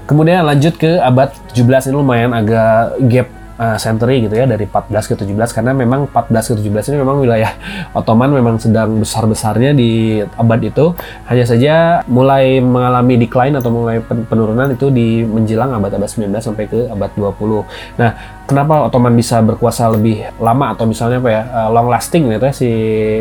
Kemudian 0.08 0.42
lanjut 0.42 0.74
ke 0.80 0.98
abad 0.98 1.30
17 1.54 1.92
ini 1.92 1.96
lumayan 2.00 2.32
agak 2.34 2.98
gap 3.12 3.30
uh, 3.60 3.78
century 3.78 4.26
gitu 4.26 4.40
ya 4.40 4.48
dari 4.48 4.64
14 4.66 5.12
ke 5.12 5.14
17 5.20 5.36
karena 5.52 5.72
memang 5.76 6.08
14 6.08 6.32
ke 6.32 6.54
17 6.64 6.96
ini 6.96 6.98
memang 7.04 7.20
wilayah 7.20 7.52
Ottoman 8.00 8.32
memang 8.32 8.56
sedang 8.58 9.04
besar-besarnya 9.04 9.76
di 9.76 10.24
abad 10.24 10.60
itu 10.64 10.96
hanya 11.28 11.46
saja 11.46 11.74
mulai 12.08 12.64
mengalami 12.64 13.20
decline 13.20 13.60
atau 13.60 13.70
mulai 13.70 14.00
penurunan 14.02 14.72
itu 14.72 14.88
di 14.90 15.28
menjelang 15.28 15.76
abad-abad 15.76 16.08
19 16.08 16.32
sampai 16.40 16.66
ke 16.72 16.88
abad 16.88 17.12
20. 17.14 18.00
Nah, 18.00 18.12
kenapa 18.48 18.88
Ottoman 18.88 19.14
bisa 19.14 19.44
berkuasa 19.44 19.92
lebih 19.92 20.24
lama 20.40 20.72
atau 20.72 20.88
misalnya 20.88 21.20
apa 21.20 21.30
ya 21.30 21.42
uh, 21.52 21.70
long 21.70 21.92
lasting 21.92 22.32
gitu 22.32 22.46
ya 22.48 22.54
si 22.56 22.70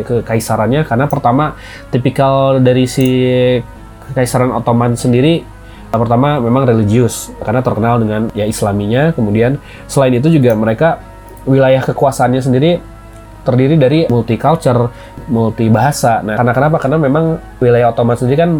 kekaisarannya 0.07 0.87
karena 0.87 1.05
pertama 1.11 1.53
tipikal 1.91 2.57
dari 2.63 2.87
si 2.87 3.07
kekaisaran 4.09 4.49
Ottoman 4.55 4.95
sendiri 4.97 5.58
Pertama 5.89 6.37
memang 6.37 6.69
religius 6.69 7.33
karena 7.41 7.65
terkenal 7.65 7.97
dengan 7.97 8.21
ya 8.37 8.45
Islaminya. 8.45 9.09
Kemudian 9.13 9.57
selain 9.89 10.13
itu 10.13 10.29
juga 10.29 10.53
mereka 10.53 11.01
wilayah 11.49 11.81
kekuasaannya 11.81 12.41
sendiri 12.45 12.71
terdiri 13.41 13.75
dari 13.79 13.99
multicultural, 14.05 14.93
multi 15.31 15.65
bahasa. 15.71 16.21
Nah, 16.21 16.37
karena 16.37 16.53
kenapa? 16.53 16.77
Karena 16.77 16.97
memang 17.01 17.41
wilayah 17.57 17.89
Ottoman 17.89 18.13
sendiri 18.19 18.37
kan 18.37 18.51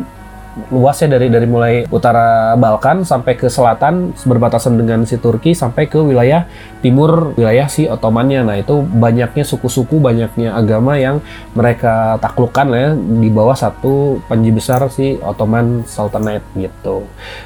luasnya 0.70 1.16
dari 1.18 1.32
dari 1.32 1.48
mulai 1.48 1.86
utara 1.88 2.58
Balkan 2.58 3.06
sampai 3.06 3.38
ke 3.38 3.48
selatan 3.48 4.12
berbatasan 4.18 4.76
dengan 4.76 5.06
si 5.06 5.16
Turki 5.22 5.54
sampai 5.54 5.88
ke 5.88 6.02
wilayah 6.02 6.50
timur 6.82 7.38
wilayah 7.38 7.70
si 7.70 7.86
Ottomannya. 7.86 8.42
Nah 8.44 8.56
itu 8.60 8.82
banyaknya 8.82 9.46
suku-suku, 9.46 10.02
banyaknya 10.02 10.56
agama 10.56 10.98
yang 10.98 11.22
mereka 11.54 12.18
taklukkan 12.20 12.68
ya 12.74 12.88
di 12.96 13.30
bawah 13.32 13.56
satu 13.56 14.20
panji 14.26 14.50
besar 14.52 14.84
si 14.92 15.20
Ottoman 15.22 15.86
Sultanate 15.86 16.46
gitu. 16.58 17.06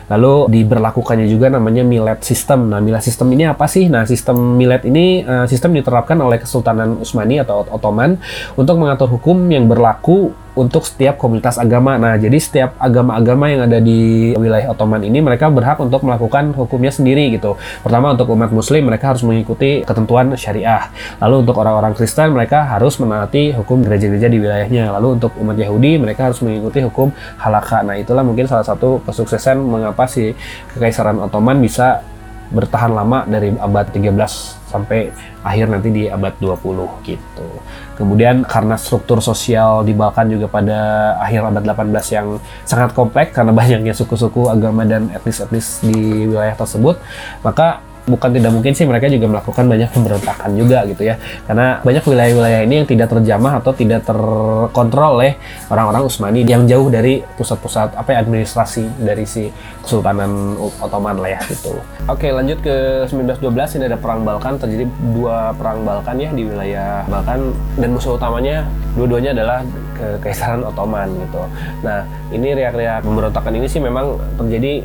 Lalu 0.10 0.50
diberlakukannya 0.50 1.28
juga 1.28 1.52
namanya 1.52 1.86
Millet 1.86 2.24
System. 2.24 2.72
Nah 2.72 2.80
Millet 2.80 3.04
System 3.04 3.30
ini 3.34 3.46
apa 3.50 3.66
sih? 3.70 3.90
Nah 3.92 4.08
sistem 4.08 4.58
Millet 4.58 4.86
ini 4.88 5.22
uh, 5.26 5.46
sistem 5.46 5.76
diterapkan 5.76 6.18
oleh 6.22 6.40
Kesultanan 6.42 6.98
Utsmani 7.02 7.42
atau 7.42 7.66
Ottoman 7.68 8.18
untuk 8.58 8.80
mengatur 8.80 9.10
hukum 9.12 9.38
yang 9.50 9.68
berlaku 9.68 10.43
untuk 10.54 10.86
setiap 10.86 11.18
komunitas 11.18 11.58
agama. 11.58 11.98
Nah, 11.98 12.18
jadi 12.18 12.38
setiap 12.38 12.78
agama-agama 12.78 13.50
yang 13.50 13.62
ada 13.66 13.82
di 13.82 14.32
wilayah 14.38 14.74
Ottoman 14.74 15.02
ini 15.02 15.20
mereka 15.20 15.50
berhak 15.50 15.82
untuk 15.82 16.06
melakukan 16.06 16.54
hukumnya 16.54 16.94
sendiri 16.94 17.34
gitu. 17.34 17.58
Pertama 17.82 18.14
untuk 18.14 18.30
umat 18.34 18.54
muslim 18.54 18.86
mereka 18.86 19.14
harus 19.14 19.26
mengikuti 19.26 19.82
ketentuan 19.82 20.34
syariah. 20.38 20.94
Lalu 21.18 21.36
untuk 21.46 21.56
orang-orang 21.58 21.94
Kristen 21.98 22.34
mereka 22.34 22.70
harus 22.70 23.02
menaati 23.02 23.54
hukum 23.58 23.82
gereja-gereja 23.82 24.30
di 24.30 24.38
wilayahnya. 24.38 24.94
Lalu 24.98 25.22
untuk 25.22 25.34
umat 25.42 25.58
Yahudi 25.58 25.98
mereka 25.98 26.30
harus 26.30 26.40
mengikuti 26.46 26.86
hukum 26.86 27.10
halakha. 27.42 27.82
Nah, 27.82 27.98
itulah 27.98 28.22
mungkin 28.22 28.46
salah 28.46 28.66
satu 28.66 29.02
kesuksesan 29.04 29.58
mengapa 29.58 30.06
si 30.06 30.38
kekaisaran 30.78 31.18
Ottoman 31.18 31.58
bisa 31.58 32.06
bertahan 32.54 32.94
lama 32.94 33.26
dari 33.26 33.50
abad 33.58 33.90
13 33.90 34.63
sampai 34.74 35.14
akhir 35.46 35.70
nanti 35.70 35.94
di 35.94 36.04
abad 36.10 36.34
20 36.42 37.06
gitu. 37.06 37.50
Kemudian 37.94 38.42
karena 38.42 38.74
struktur 38.74 39.22
sosial 39.22 39.86
di 39.86 39.94
Balkan 39.94 40.34
juga 40.34 40.50
pada 40.50 41.14
akhir 41.22 41.46
abad 41.46 41.64
18 41.94 42.18
yang 42.18 42.28
sangat 42.66 42.98
kompleks 42.98 43.38
karena 43.38 43.54
banyaknya 43.62 43.94
suku-suku 43.94 44.50
agama 44.50 44.82
dan 44.82 45.14
etnis-etnis 45.14 45.86
di 45.86 46.26
wilayah 46.26 46.58
tersebut, 46.58 46.98
maka 47.46 47.86
bukan 48.04 48.30
tidak 48.36 48.52
mungkin 48.52 48.76
sih 48.76 48.84
mereka 48.84 49.08
juga 49.08 49.32
melakukan 49.32 49.64
banyak 49.64 49.90
pemberontakan 49.96 50.50
juga 50.60 50.84
gitu 50.92 51.08
ya 51.08 51.16
karena 51.48 51.80
banyak 51.80 52.04
wilayah-wilayah 52.04 52.62
ini 52.68 52.84
yang 52.84 52.88
tidak 52.88 53.08
terjamah 53.16 53.64
atau 53.64 53.72
tidak 53.72 54.04
terkontrol 54.04 55.24
oleh 55.24 55.40
orang-orang 55.72 56.04
Utsmani 56.04 56.44
yang 56.44 56.68
jauh 56.68 56.92
dari 56.92 57.24
pusat-pusat 57.40 57.96
apa 57.96 58.10
ya 58.12 58.18
administrasi 58.20 58.84
dari 59.00 59.24
si 59.24 59.48
Kesultanan 59.84 60.56
Ottoman 60.80 61.20
lah 61.20 61.40
ya 61.40 61.42
gitu. 61.48 61.80
Oke 62.08 62.32
lanjut 62.32 62.60
ke 62.60 63.08
1912 63.08 63.80
ini 63.80 63.84
ada 63.88 64.00
perang 64.00 64.24
Balkan 64.24 64.60
terjadi 64.60 64.88
dua 65.16 65.56
perang 65.56 65.84
Balkan 65.88 66.20
ya 66.20 66.30
di 66.32 66.44
wilayah 66.44 67.08
Balkan 67.08 67.56
dan 67.80 67.90
musuh 67.96 68.20
utamanya 68.20 68.68
dua-duanya 69.00 69.32
adalah 69.32 69.64
Kekaisaran 69.96 70.68
Ottoman 70.68 71.08
gitu. 71.24 71.44
Nah 71.84 72.04
ini 72.36 72.52
riak-riak 72.52 73.08
pemberontakan 73.08 73.56
ini 73.56 73.68
sih 73.72 73.80
memang 73.80 74.20
terjadi 74.36 74.84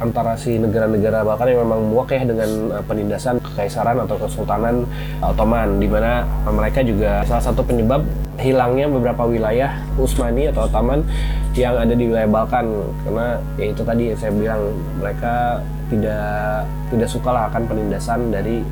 antara 0.00 0.32
si 0.32 0.56
negara-negara 0.56 1.20
bahkan 1.22 1.52
yang 1.52 1.60
memang 1.68 1.92
muak 1.92 2.08
ya 2.16 2.24
dengan 2.24 2.72
uh, 2.72 2.82
penindasan 2.88 3.36
kekaisaran 3.44 4.00
atau 4.00 4.16
kesultanan 4.16 4.88
Ottoman 5.20 5.76
di 5.76 5.86
mana 5.86 6.24
mereka 6.48 6.80
juga 6.80 7.20
salah 7.28 7.44
satu 7.44 7.60
penyebab 7.60 8.00
hilangnya 8.40 8.88
beberapa 8.88 9.28
wilayah 9.28 9.76
Utsmani 10.00 10.48
atau 10.48 10.64
Ottoman 10.64 11.04
yang 11.52 11.76
ada 11.76 11.92
di 11.92 12.08
wilayah 12.08 12.26
Balkan 12.32 12.66
karena 13.04 13.26
ya 13.60 13.66
itu 13.68 13.82
tadi 13.84 14.02
yang 14.08 14.18
saya 14.18 14.32
bilang 14.32 14.62
mereka 14.96 15.60
tidak 15.92 16.64
tidak 16.88 17.08
suka 17.12 17.28
lah 17.30 17.44
akan 17.52 17.62
penindasan 17.68 18.32
dari 18.32 18.64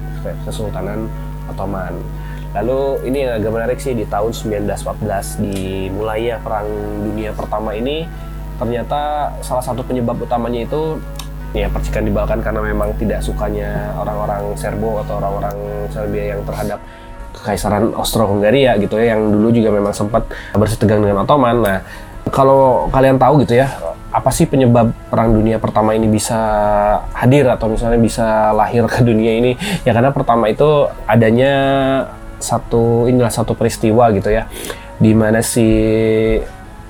kesultanan 0.48 1.04
Ottoman. 1.52 1.92
Lalu 2.56 3.04
ini 3.12 3.28
yang 3.28 3.36
agak 3.36 3.52
menarik 3.52 3.78
sih 3.78 3.92
di 3.92 4.08
tahun 4.08 4.32
1914 4.32 5.44
dimulai 5.44 6.32
ya 6.32 6.40
perang 6.40 6.64
dunia 7.04 7.36
pertama 7.36 7.76
ini 7.76 8.08
ternyata 8.58 9.30
salah 9.44 9.62
satu 9.62 9.84
penyebab 9.86 10.18
utamanya 10.18 10.66
itu 10.66 10.98
ya 11.56 11.66
percikan 11.72 12.04
di 12.04 12.12
Balkan 12.12 12.44
karena 12.44 12.60
memang 12.60 12.92
tidak 13.00 13.24
sukanya 13.24 13.96
orang-orang 13.96 14.52
Serbo 14.58 15.00
atau 15.00 15.16
orang-orang 15.16 15.56
Serbia 15.88 16.36
yang 16.36 16.44
terhadap 16.44 16.78
kekaisaran 17.32 17.94
Austro-Hungaria 17.94 18.76
gitu 18.82 18.98
ya 18.98 19.16
yang 19.16 19.32
dulu 19.32 19.48
juga 19.54 19.70
memang 19.72 19.94
sempat 19.94 20.26
bersitegang 20.52 21.00
dengan 21.00 21.24
Ottoman. 21.24 21.56
Nah, 21.62 21.78
kalau 22.28 22.90
kalian 22.92 23.16
tahu 23.16 23.46
gitu 23.46 23.56
ya, 23.56 23.72
apa 24.12 24.28
sih 24.32 24.44
penyebab 24.44 24.92
perang 25.08 25.32
dunia 25.32 25.56
pertama 25.62 25.94
ini 25.94 26.10
bisa 26.10 26.40
hadir 27.14 27.48
atau 27.48 27.70
misalnya 27.70 28.00
bisa 28.00 28.52
lahir 28.52 28.84
ke 28.84 29.00
dunia 29.00 29.38
ini? 29.38 29.52
Ya 29.86 29.94
karena 29.96 30.12
pertama 30.12 30.50
itu 30.50 30.90
adanya 31.08 31.52
satu 32.38 33.10
inilah 33.10 33.32
satu 33.32 33.54
peristiwa 33.58 34.14
gitu 34.14 34.30
ya 34.30 34.46
di 34.98 35.14
mana 35.14 35.42
si 35.42 35.66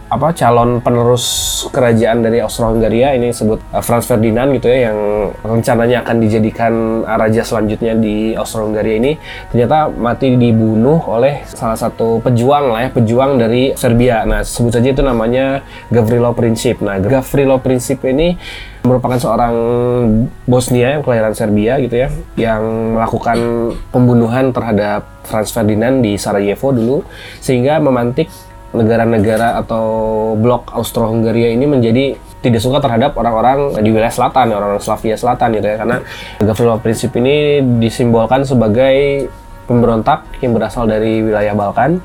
apa 0.08 0.32
calon 0.32 0.80
penerus 0.80 1.24
kerajaan 1.68 2.24
dari 2.24 2.40
Austro-Hungaria 2.40 3.12
ini 3.12 3.28
disebut 3.28 3.60
uh, 3.76 3.84
Franz 3.84 4.08
Ferdinand 4.08 4.48
gitu 4.56 4.72
ya 4.72 4.88
yang 4.88 4.98
rencananya 5.44 6.00
akan 6.00 6.16
dijadikan 6.16 6.72
raja 7.04 7.44
selanjutnya 7.44 7.92
di 7.92 8.32
Austro-Hungaria 8.32 8.96
ini 8.96 9.12
ternyata 9.52 9.92
mati 9.92 10.32
dibunuh 10.40 10.96
oleh 11.04 11.44
salah 11.44 11.76
satu 11.76 12.24
pejuang 12.24 12.72
lah 12.72 12.88
ya 12.88 12.90
pejuang 12.90 13.36
dari 13.36 13.76
Serbia. 13.76 14.24
Nah 14.24 14.40
sebut 14.40 14.72
saja 14.72 14.88
itu 14.96 15.04
namanya 15.04 15.60
Gavrilo 15.92 16.32
Princip. 16.32 16.80
Nah 16.80 16.96
Gavrilo 16.96 17.60
Princip 17.60 18.00
ini 18.08 18.32
merupakan 18.80 19.20
seorang 19.20 19.54
Bosnia 20.48 20.96
yang 20.96 21.02
kelahiran 21.04 21.36
Serbia 21.36 21.76
gitu 21.84 22.00
ya 22.00 22.08
yang 22.40 22.96
melakukan 22.96 23.36
pembunuhan 23.92 24.56
terhadap 24.56 25.04
Franz 25.28 25.52
Ferdinand 25.52 26.00
di 26.00 26.16
Sarajevo 26.16 26.72
dulu 26.72 26.98
sehingga 27.44 27.76
memantik 27.84 28.32
negara-negara 28.72 29.56
atau 29.64 29.84
blok 30.36 30.68
Austro-Hungaria 30.76 31.56
ini 31.56 31.64
menjadi 31.64 32.16
tidak 32.38 32.62
suka 32.62 32.78
terhadap 32.78 33.18
orang-orang 33.18 33.74
di 33.82 33.90
wilayah 33.90 34.12
selatan, 34.12 34.54
orang-orang 34.54 34.82
Slavia 34.82 35.16
selatan 35.18 35.58
gitu 35.58 35.66
ya. 35.66 35.76
Karena 35.80 35.96
Gavrilo 36.38 36.78
Princip 36.78 37.10
ini 37.18 37.58
disimbolkan 37.82 38.46
sebagai 38.46 39.26
pemberontak 39.66 40.24
yang 40.40 40.54
berasal 40.54 40.86
dari 40.86 41.20
wilayah 41.24 41.52
Balkan. 41.56 41.98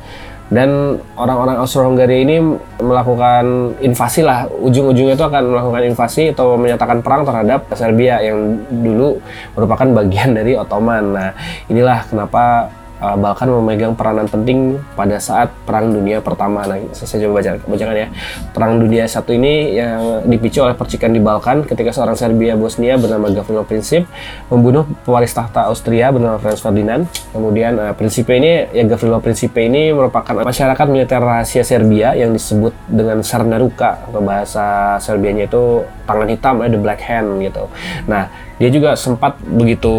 Dan 0.53 1.01
orang-orang 1.17 1.57
Austro-Hungaria 1.65 2.19
ini 2.29 2.37
melakukan 2.77 3.73
invasi 3.81 4.21
lah. 4.21 4.45
Ujung-ujungnya 4.45 5.17
itu 5.17 5.25
akan 5.25 5.49
melakukan 5.49 5.81
invasi 5.81 6.29
atau 6.29 6.59
menyatakan 6.61 7.01
perang 7.01 7.25
terhadap 7.25 7.65
Serbia 7.73 8.21
yang 8.21 8.61
dulu 8.69 9.17
merupakan 9.57 9.87
bagian 10.03 10.37
dari 10.37 10.53
Ottoman. 10.53 11.03
Nah, 11.09 11.29
inilah 11.73 12.05
kenapa 12.05 12.69
uh, 13.03 13.17
Balkan 13.19 13.51
memegang 13.51 13.93
peranan 13.93 14.31
penting 14.31 14.79
pada 14.95 15.19
saat 15.19 15.51
Perang 15.67 15.91
Dunia 15.91 16.23
Pertama. 16.23 16.63
Nah, 16.63 16.79
saya 16.95 17.27
coba 17.27 17.43
baca, 17.43 17.51
bacakan 17.67 17.95
ya. 17.99 18.07
Perang 18.55 18.79
Dunia 18.79 19.03
satu 19.03 19.35
ini 19.35 19.75
yang 19.75 20.23
dipicu 20.23 20.63
oleh 20.63 20.73
percikan 20.73 21.11
di 21.11 21.19
Balkan 21.19 21.67
ketika 21.67 21.91
seorang 21.91 22.15
Serbia 22.15 22.55
Bosnia 22.55 22.95
bernama 22.95 23.27
Gavrilo 23.27 23.67
Princip 23.67 24.07
membunuh 24.47 24.87
pewaris 25.03 25.35
tahta 25.35 25.67
Austria 25.67 26.15
bernama 26.15 26.39
Franz 26.39 26.63
Ferdinand. 26.63 27.03
Kemudian 27.35 27.75
uh, 27.75 27.93
Principe 27.93 28.39
ini, 28.39 28.71
ya 28.71 28.83
Gavrilo 28.87 29.19
Principe 29.19 29.67
ini 29.67 29.91
merupakan 29.91 30.47
masyarakat 30.47 30.85
militer 30.87 31.19
rahasia 31.19 31.67
Serbia 31.67 32.15
yang 32.15 32.31
disebut 32.31 32.71
dengan 32.87 33.19
Sarnaruka 33.19 34.07
atau 34.07 34.23
bahasa 34.23 34.95
Serbianya 35.03 35.51
itu 35.51 35.83
tangan 36.07 36.27
hitam 36.29 36.55
ya 36.63 36.67
the 36.71 36.79
black 36.79 37.01
hand 37.03 37.41
gitu. 37.41 37.67
Nah, 38.07 38.29
dia 38.61 38.69
juga 38.69 38.93
sempat 38.93 39.35
begitu 39.43 39.91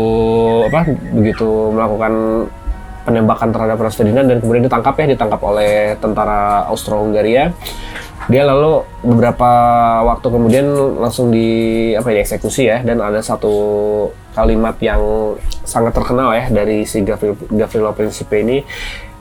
apa 0.71 0.87
begitu 1.13 1.75
melakukan 1.75 2.13
penembakan 3.05 3.53
terhadap 3.53 3.77
Franz 3.77 3.97
Ferdinand 4.01 4.27
dan 4.27 4.41
kemudian 4.41 4.65
ditangkap 4.65 4.97
ya 4.97 5.07
ditangkap 5.13 5.41
oleh 5.45 5.95
tentara 6.01 6.65
Austro-Hungaria. 6.73 7.53
Dia 8.25 8.49
lalu 8.49 8.81
beberapa 9.05 9.51
waktu 10.09 10.27
kemudian 10.33 10.67
langsung 10.97 11.29
di 11.29 11.93
apa 11.93 12.09
ya 12.09 12.25
eksekusi 12.25 12.65
ya 12.65 12.81
dan 12.81 13.05
ada 13.05 13.21
satu 13.21 13.53
kalimat 14.33 14.81
yang 14.81 15.37
sangat 15.69 15.93
terkenal 15.93 16.33
ya 16.33 16.49
dari 16.49 16.89
si 16.89 17.05
Gavrilo, 17.05 17.93
Principe 17.93 18.41
ini. 18.41 18.65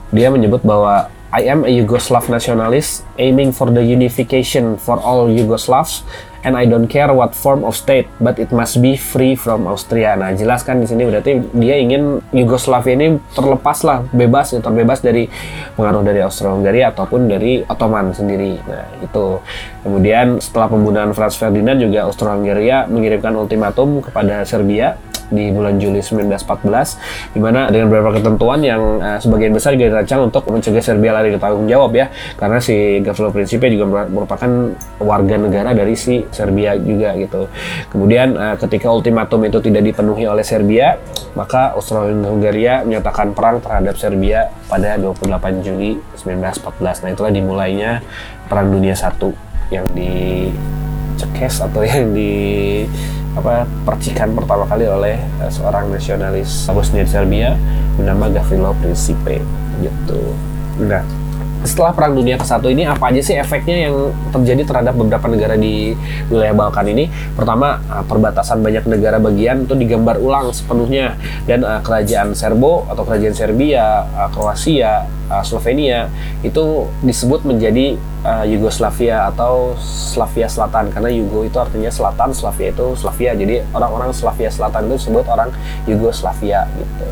Dia 0.08 0.32
menyebut 0.32 0.64
bahwa 0.64 1.12
I 1.34 1.50
am 1.50 1.66
a 1.66 1.70
Yugoslav 1.70 2.30
nationalist 2.30 3.04
aiming 3.20 3.52
for 3.52 3.68
the 3.68 3.82
unification 3.82 4.80
for 4.80 4.96
all 5.02 5.28
Yugoslavs 5.28 6.06
and 6.44 6.54
I 6.54 6.68
don't 6.68 6.86
care 6.86 7.10
what 7.10 7.32
form 7.32 7.64
of 7.64 7.74
state, 7.74 8.06
but 8.20 8.36
it 8.36 8.52
must 8.52 8.78
be 8.84 8.94
free 9.00 9.32
from 9.34 9.64
Austria. 9.64 10.14
Nah, 10.14 10.36
jelas 10.36 10.62
kan 10.62 10.78
di 10.78 10.86
sini 10.86 11.08
berarti 11.08 11.40
dia 11.56 11.80
ingin 11.80 12.20
Yugoslavia 12.30 12.94
ini 12.94 13.16
terlepas 13.32 13.80
lah, 13.82 14.04
bebas, 14.12 14.52
ya, 14.52 14.60
terbebas 14.60 15.00
dari 15.00 15.26
pengaruh 15.74 16.04
dari 16.04 16.20
Austria-Hungaria 16.20 16.92
ataupun 16.92 17.26
dari 17.26 17.64
Ottoman 17.64 18.12
sendiri. 18.12 18.60
Nah, 18.68 18.84
itu. 19.00 19.40
Kemudian 19.84 20.40
setelah 20.40 20.68
pembunuhan 20.68 21.12
Franz 21.12 21.36
Ferdinand 21.36 21.76
juga 21.80 22.08
Austria-Hungaria 22.08 22.88
mengirimkan 22.88 23.36
ultimatum 23.36 24.00
kepada 24.04 24.44
Serbia 24.44 24.96
di 25.32 25.48
bulan 25.52 25.80
Juli 25.80 26.00
1914 26.04 27.32
di 27.32 27.40
mana 27.40 27.70
dengan 27.72 27.88
beberapa 27.88 28.20
ketentuan 28.20 28.60
yang 28.60 29.00
uh, 29.00 29.18
sebagian 29.20 29.52
besar 29.54 29.72
juga 29.78 29.96
dirancang 29.96 30.28
untuk 30.28 30.44
mencegah 30.50 30.84
Serbia 30.84 31.16
lari 31.16 31.32
ke 31.32 31.38
tanggung 31.40 31.64
jawab 31.70 31.96
ya 31.96 32.12
karena 32.36 32.58
si 32.60 33.00
Gavrilo 33.00 33.32
Principe 33.32 33.70
juga 33.72 34.04
merupakan 34.04 34.50
warga 35.00 35.36
negara 35.40 35.70
dari 35.72 35.94
si 35.96 36.20
Serbia 36.34 36.74
juga 36.76 37.14
gitu. 37.14 37.46
Kemudian 37.88 38.34
uh, 38.34 38.56
ketika 38.58 38.90
ultimatum 38.90 39.46
itu 39.46 39.62
tidak 39.62 39.86
dipenuhi 39.86 40.26
oleh 40.26 40.42
Serbia, 40.42 40.98
maka 41.38 41.72
Austria-Hungaria 41.78 42.82
menyatakan 42.82 43.32
perang 43.32 43.62
terhadap 43.62 43.94
Serbia 43.94 44.50
pada 44.66 44.98
28 44.98 45.62
Juli 45.62 45.96
1914. 46.18 47.06
Nah, 47.06 47.10
itulah 47.14 47.32
dimulainya 47.32 48.02
Perang 48.50 48.68
Dunia 48.74 48.92
I 48.92 49.30
yang 49.72 49.86
dicekes 49.96 51.64
atau 51.64 51.80
yang 51.90 52.12
di 52.12 52.32
apa 53.34 53.66
percikan 53.82 54.30
pertama 54.30 54.62
kali 54.62 54.86
oleh 54.86 55.18
uh, 55.42 55.50
seorang 55.50 55.90
nasionalis 55.90 56.70
Bosnia 56.70 57.02
Serbia 57.02 57.58
bernama 57.98 58.30
Gavrilo 58.30 58.70
Principe 58.78 59.42
gitu. 59.82 60.22
Nah, 60.78 61.02
setelah 61.64 61.96
Perang 61.96 62.12
Dunia 62.12 62.36
ke-1 62.36 62.60
ini 62.70 62.84
apa 62.84 63.08
aja 63.08 63.20
sih 63.24 63.34
efeknya 63.34 63.88
yang 63.88 64.12
terjadi 64.30 64.62
terhadap 64.68 64.94
beberapa 64.94 65.26
negara 65.32 65.56
di 65.56 65.96
wilayah 66.28 66.52
Balkan 66.52 66.86
ini? 66.92 67.08
Pertama, 67.32 67.80
uh, 67.88 68.04
perbatasan 68.04 68.60
banyak 68.60 68.84
negara 68.84 69.16
bagian 69.16 69.64
itu 69.64 69.72
digambar 69.72 70.20
ulang 70.20 70.52
sepenuhnya 70.52 71.16
dan 71.48 71.64
uh, 71.64 71.80
kerajaan 71.80 72.36
Serbo 72.36 72.84
atau 72.86 73.02
kerajaan 73.08 73.32
Serbia, 73.32 74.04
uh, 74.12 74.28
Kroasia, 74.28 75.08
Slovenia 75.24 76.12
itu 76.44 76.84
disebut 77.00 77.48
menjadi 77.48 77.96
uh, 78.22 78.44
Yugoslavia 78.44 79.32
atau 79.32 79.72
Slavia 79.80 80.44
Selatan 80.46 80.92
karena 80.92 81.08
Yugo 81.08 81.48
itu 81.48 81.56
artinya 81.56 81.88
selatan, 81.88 82.36
Slavia 82.36 82.70
itu 82.70 82.92
Slavia. 82.92 83.32
Jadi 83.32 83.64
orang-orang 83.72 84.12
Slavia 84.12 84.52
Selatan 84.52 84.92
itu 84.92 85.00
disebut 85.00 85.24
orang 85.24 85.48
Yugoslavia 85.88 86.68
gitu. 86.76 87.08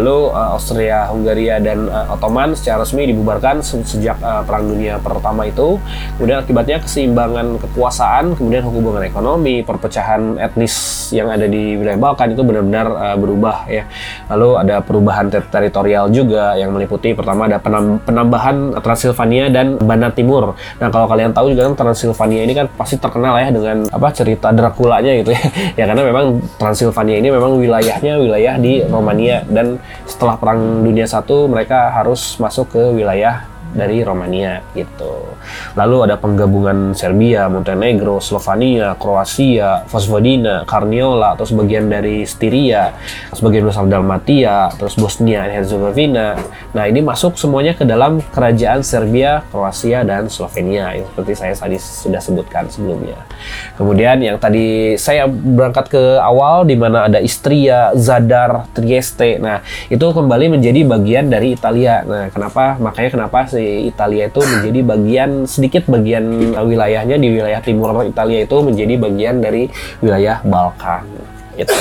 Lalu 0.00 0.18
uh, 0.32 0.56
Austria, 0.56 1.12
Hungaria 1.12 1.60
dan 1.60 1.86
uh, 1.86 2.14
Ottoman 2.16 2.56
secara 2.56 2.82
resmi 2.82 3.12
dibubarkan 3.12 3.60
sejak 3.82 4.20
uh, 4.20 4.44
Perang 4.44 4.68
Dunia 4.68 5.00
Pertama 5.00 5.48
itu. 5.48 5.80
Kemudian 6.20 6.44
akibatnya 6.44 6.78
keseimbangan 6.84 7.58
kekuasaan, 7.58 8.38
kemudian 8.38 8.62
hubungan 8.68 9.02
ekonomi, 9.02 9.64
perpecahan 9.64 10.38
etnis 10.38 11.08
yang 11.10 11.32
ada 11.32 11.48
di 11.48 11.74
wilayah 11.80 11.98
Balkan 11.98 12.36
itu 12.36 12.42
benar-benar 12.44 12.86
uh, 12.92 13.16
berubah 13.16 13.64
ya. 13.66 13.88
Lalu 14.28 14.50
ada 14.60 14.76
perubahan 14.84 15.26
ter 15.32 15.42
teritorial 15.48 16.12
juga 16.12 16.52
yang 16.54 16.70
meliputi 16.70 17.16
pertama 17.16 17.48
ada 17.48 17.56
penambahan 18.04 18.76
Transilvania 18.84 19.48
dan 19.48 19.80
Banat 19.80 20.12
Timur 20.12 20.34
Timur. 20.34 20.50
Nah 20.82 20.88
kalau 20.90 21.06
kalian 21.06 21.30
tahu 21.30 21.54
juga 21.54 21.70
kan 21.70 21.74
Transilvania 21.78 22.42
ini 22.42 22.52
kan 22.56 22.66
pasti 22.74 22.98
terkenal 22.98 23.38
ya 23.38 23.48
dengan 23.54 23.86
apa 23.88 24.08
cerita 24.10 24.50
Dracula-nya 24.50 25.22
gitu 25.22 25.30
ya. 25.30 25.42
ya 25.78 25.84
karena 25.86 26.02
memang 26.02 26.42
Transilvania 26.58 27.16
ini 27.22 27.28
memang 27.30 27.60
wilayahnya 27.60 28.18
wilayah 28.18 28.54
di 28.58 28.82
Romania 28.82 29.46
dan 29.46 29.78
setelah 30.04 30.34
Perang 30.34 30.82
Dunia 30.82 31.06
Satu 31.06 31.46
mereka 31.46 31.94
harus 31.94 32.36
masuk 32.42 32.74
ke 32.74 32.82
wilayah 32.92 33.46
dari 33.74 34.06
Romania 34.06 34.62
gitu. 34.72 35.34
Lalu 35.74 36.06
ada 36.08 36.16
penggabungan 36.16 36.94
Serbia, 36.94 37.50
Montenegro, 37.50 38.22
Slovenia, 38.22 38.94
Kroasia, 38.94 39.82
Vojvodina, 39.90 40.62
Karniola, 40.64 41.34
atau 41.34 41.42
sebagian 41.44 41.90
dari 41.90 42.22
Styria, 42.22 42.94
sebagian 43.34 43.66
besar 43.66 43.90
Dalmatia, 43.90 44.70
terus 44.78 44.94
Bosnia 44.94 45.42
dan 45.44 45.60
Herzegovina. 45.60 46.38
Nah 46.70 46.84
ini 46.86 47.02
masuk 47.02 47.34
semuanya 47.34 47.74
ke 47.74 47.82
dalam 47.82 48.22
kerajaan 48.30 48.86
Serbia, 48.86 49.42
Kroasia, 49.50 50.06
dan 50.06 50.30
Slovenia, 50.30 50.94
yang 50.94 51.10
seperti 51.10 51.32
saya 51.34 51.54
tadi 51.58 51.76
sudah 51.76 52.22
sebutkan 52.22 52.70
sebelumnya. 52.70 53.18
Kemudian 53.74 54.22
yang 54.22 54.38
tadi 54.38 54.94
saya 54.94 55.26
berangkat 55.26 55.90
ke 55.90 56.02
awal 56.22 56.62
di 56.62 56.78
mana 56.78 57.10
ada 57.10 57.18
Istria, 57.18 57.90
Zadar, 57.98 58.70
Trieste. 58.70 59.42
Nah 59.42 59.60
itu 59.90 60.06
kembali 60.06 60.54
menjadi 60.54 60.86
bagian 60.86 61.26
dari 61.26 61.58
Italia. 61.58 62.06
Nah 62.06 62.30
kenapa? 62.30 62.78
Makanya 62.78 63.10
kenapa 63.18 63.50
sih 63.50 63.63
Italia 63.88 64.28
itu 64.28 64.40
menjadi 64.40 64.80
bagian 64.84 65.30
sedikit 65.48 65.88
bagian 65.88 66.54
wilayahnya 66.54 67.16
di 67.16 67.28
wilayah 67.32 67.60
timur 67.64 67.92
Italia 68.04 68.44
itu 68.44 68.56
menjadi 68.60 68.94
bagian 69.00 69.34
dari 69.40 69.68
wilayah 70.04 70.40
Balkan. 70.44 71.04
Gitu. 71.54 71.74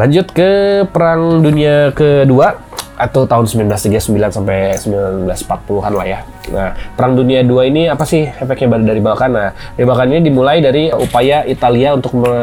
Lanjut 0.00 0.26
ke 0.32 0.82
Perang 0.88 1.44
Dunia 1.44 1.92
Kedua 1.92 2.71
atau 3.02 3.26
tahun 3.26 3.50
1939 3.50 4.30
sampai 4.30 4.78
1940-an 4.78 5.92
lah 5.92 6.06
ya. 6.06 6.20
Nah, 6.50 6.74
Perang 6.94 7.14
Dunia 7.18 7.42
II 7.42 7.62
ini 7.66 7.86
apa 7.86 8.02
sih 8.02 8.26
efeknya 8.26 8.78
dari 8.82 8.98
Balkan? 9.02 9.30
Nah, 9.30 9.50
di 9.74 9.82
Balkan 9.82 10.10
ini 10.10 10.26
dimulai 10.26 10.62
dari 10.62 10.90
upaya 10.90 11.42
Italia 11.46 11.94
untuk 11.94 12.18
me, 12.18 12.34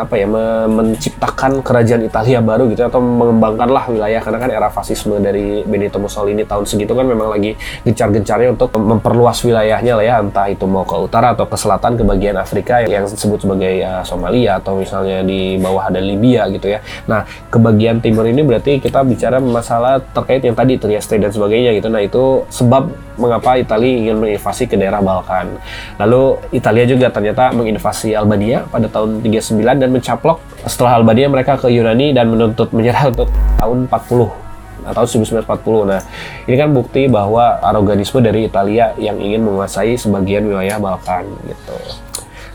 apa 0.00 0.14
ya, 0.16 0.26
me, 0.28 0.68
menciptakan 0.68 1.64
kerajaan 1.64 2.04
Italia 2.04 2.44
baru 2.44 2.68
gitu 2.72 2.88
atau 2.88 3.00
mengembangkanlah 3.00 3.88
wilayah 3.88 4.20
karena 4.20 4.38
kan 4.40 4.50
era 4.52 4.68
fasisme 4.68 5.16
dari 5.20 5.64
Benito 5.64 5.96
Mussolini 6.00 6.44
tahun 6.44 6.64
segitu 6.64 6.92
kan 6.96 7.04
memang 7.08 7.32
lagi 7.32 7.56
gencar-gencarnya 7.84 8.56
untuk 8.56 8.72
memperluas 8.76 9.40
wilayahnya 9.44 9.92
lah 9.96 10.04
ya, 10.04 10.14
entah 10.20 10.48
itu 10.48 10.64
mau 10.64 10.84
ke 10.84 10.96
utara 10.96 11.32
atau 11.36 11.44
ke 11.48 11.56
selatan 11.56 12.00
ke 12.00 12.04
bagian 12.04 12.36
Afrika 12.36 12.80
yang 12.84 13.08
disebut 13.08 13.44
sebagai 13.44 13.84
uh, 13.84 14.04
Somalia 14.04 14.60
atau 14.60 14.76
misalnya 14.80 15.20
di 15.24 15.56
bawah 15.60 15.88
ada 15.88 16.00
Libya 16.00 16.48
gitu 16.52 16.68
ya. 16.68 16.80
Nah, 17.08 17.24
ke 17.24 17.56
bagian 17.60 18.00
timur 18.00 18.24
ini 18.28 18.40
berarti 18.44 18.80
kita 18.80 19.04
bicara 19.04 19.40
masalah 19.40 19.97
terkait 20.00 20.42
yang 20.42 20.56
tadi 20.56 20.78
Trieste 20.78 21.18
dan 21.18 21.30
sebagainya 21.30 21.76
gitu. 21.76 21.88
Nah, 21.90 22.02
itu 22.02 22.46
sebab 22.48 22.90
mengapa 23.18 23.58
Italia 23.58 23.92
ingin 24.08 24.16
menginvasi 24.18 24.70
ke 24.70 24.78
daerah 24.78 25.02
Balkan. 25.02 25.58
Lalu 25.98 26.38
Italia 26.54 26.84
juga 26.86 27.10
ternyata 27.10 27.50
menginvasi 27.52 28.14
Albania 28.14 28.64
pada 28.70 28.86
tahun 28.86 29.20
39 29.20 29.82
dan 29.82 29.88
mencaplok 29.90 30.38
setelah 30.64 31.02
Albania 31.02 31.26
mereka 31.30 31.58
ke 31.58 31.68
Yunani 31.70 32.14
dan 32.14 32.30
menuntut 32.30 32.70
menyerah 32.70 33.10
untuk 33.10 33.28
tahun 33.58 33.86
40 33.90 34.48
atau 34.88 35.04
1940. 35.04 35.90
Nah, 35.90 36.00
ini 36.48 36.56
kan 36.56 36.72
bukti 36.72 37.10
bahwa 37.10 37.60
aroganisme 37.60 38.24
dari 38.24 38.48
Italia 38.48 38.96
yang 38.96 39.20
ingin 39.20 39.44
menguasai 39.44 40.00
sebagian 40.00 40.48
wilayah 40.48 40.80
Balkan 40.80 41.28
gitu. 41.44 41.76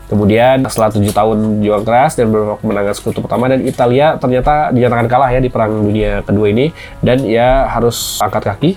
Kemudian 0.04 0.60
setelah 0.68 0.92
tujuh 0.92 1.12
tahun 1.16 1.64
juang 1.64 1.82
keras 1.82 2.20
dan 2.20 2.28
beberapa 2.28 2.60
kemenangan 2.60 2.92
sekutu 2.92 3.24
pertama 3.24 3.48
dan 3.48 3.64
Italia 3.64 4.20
ternyata 4.20 4.68
dinyatakan 4.68 5.08
kalah 5.08 5.32
ya 5.32 5.40
di 5.40 5.48
Perang 5.48 5.80
Dunia 5.80 6.20
Kedua 6.20 6.52
ini 6.52 6.76
dan 7.00 7.24
ya 7.24 7.64
harus 7.72 8.20
angkat 8.20 8.44
kaki 8.52 8.70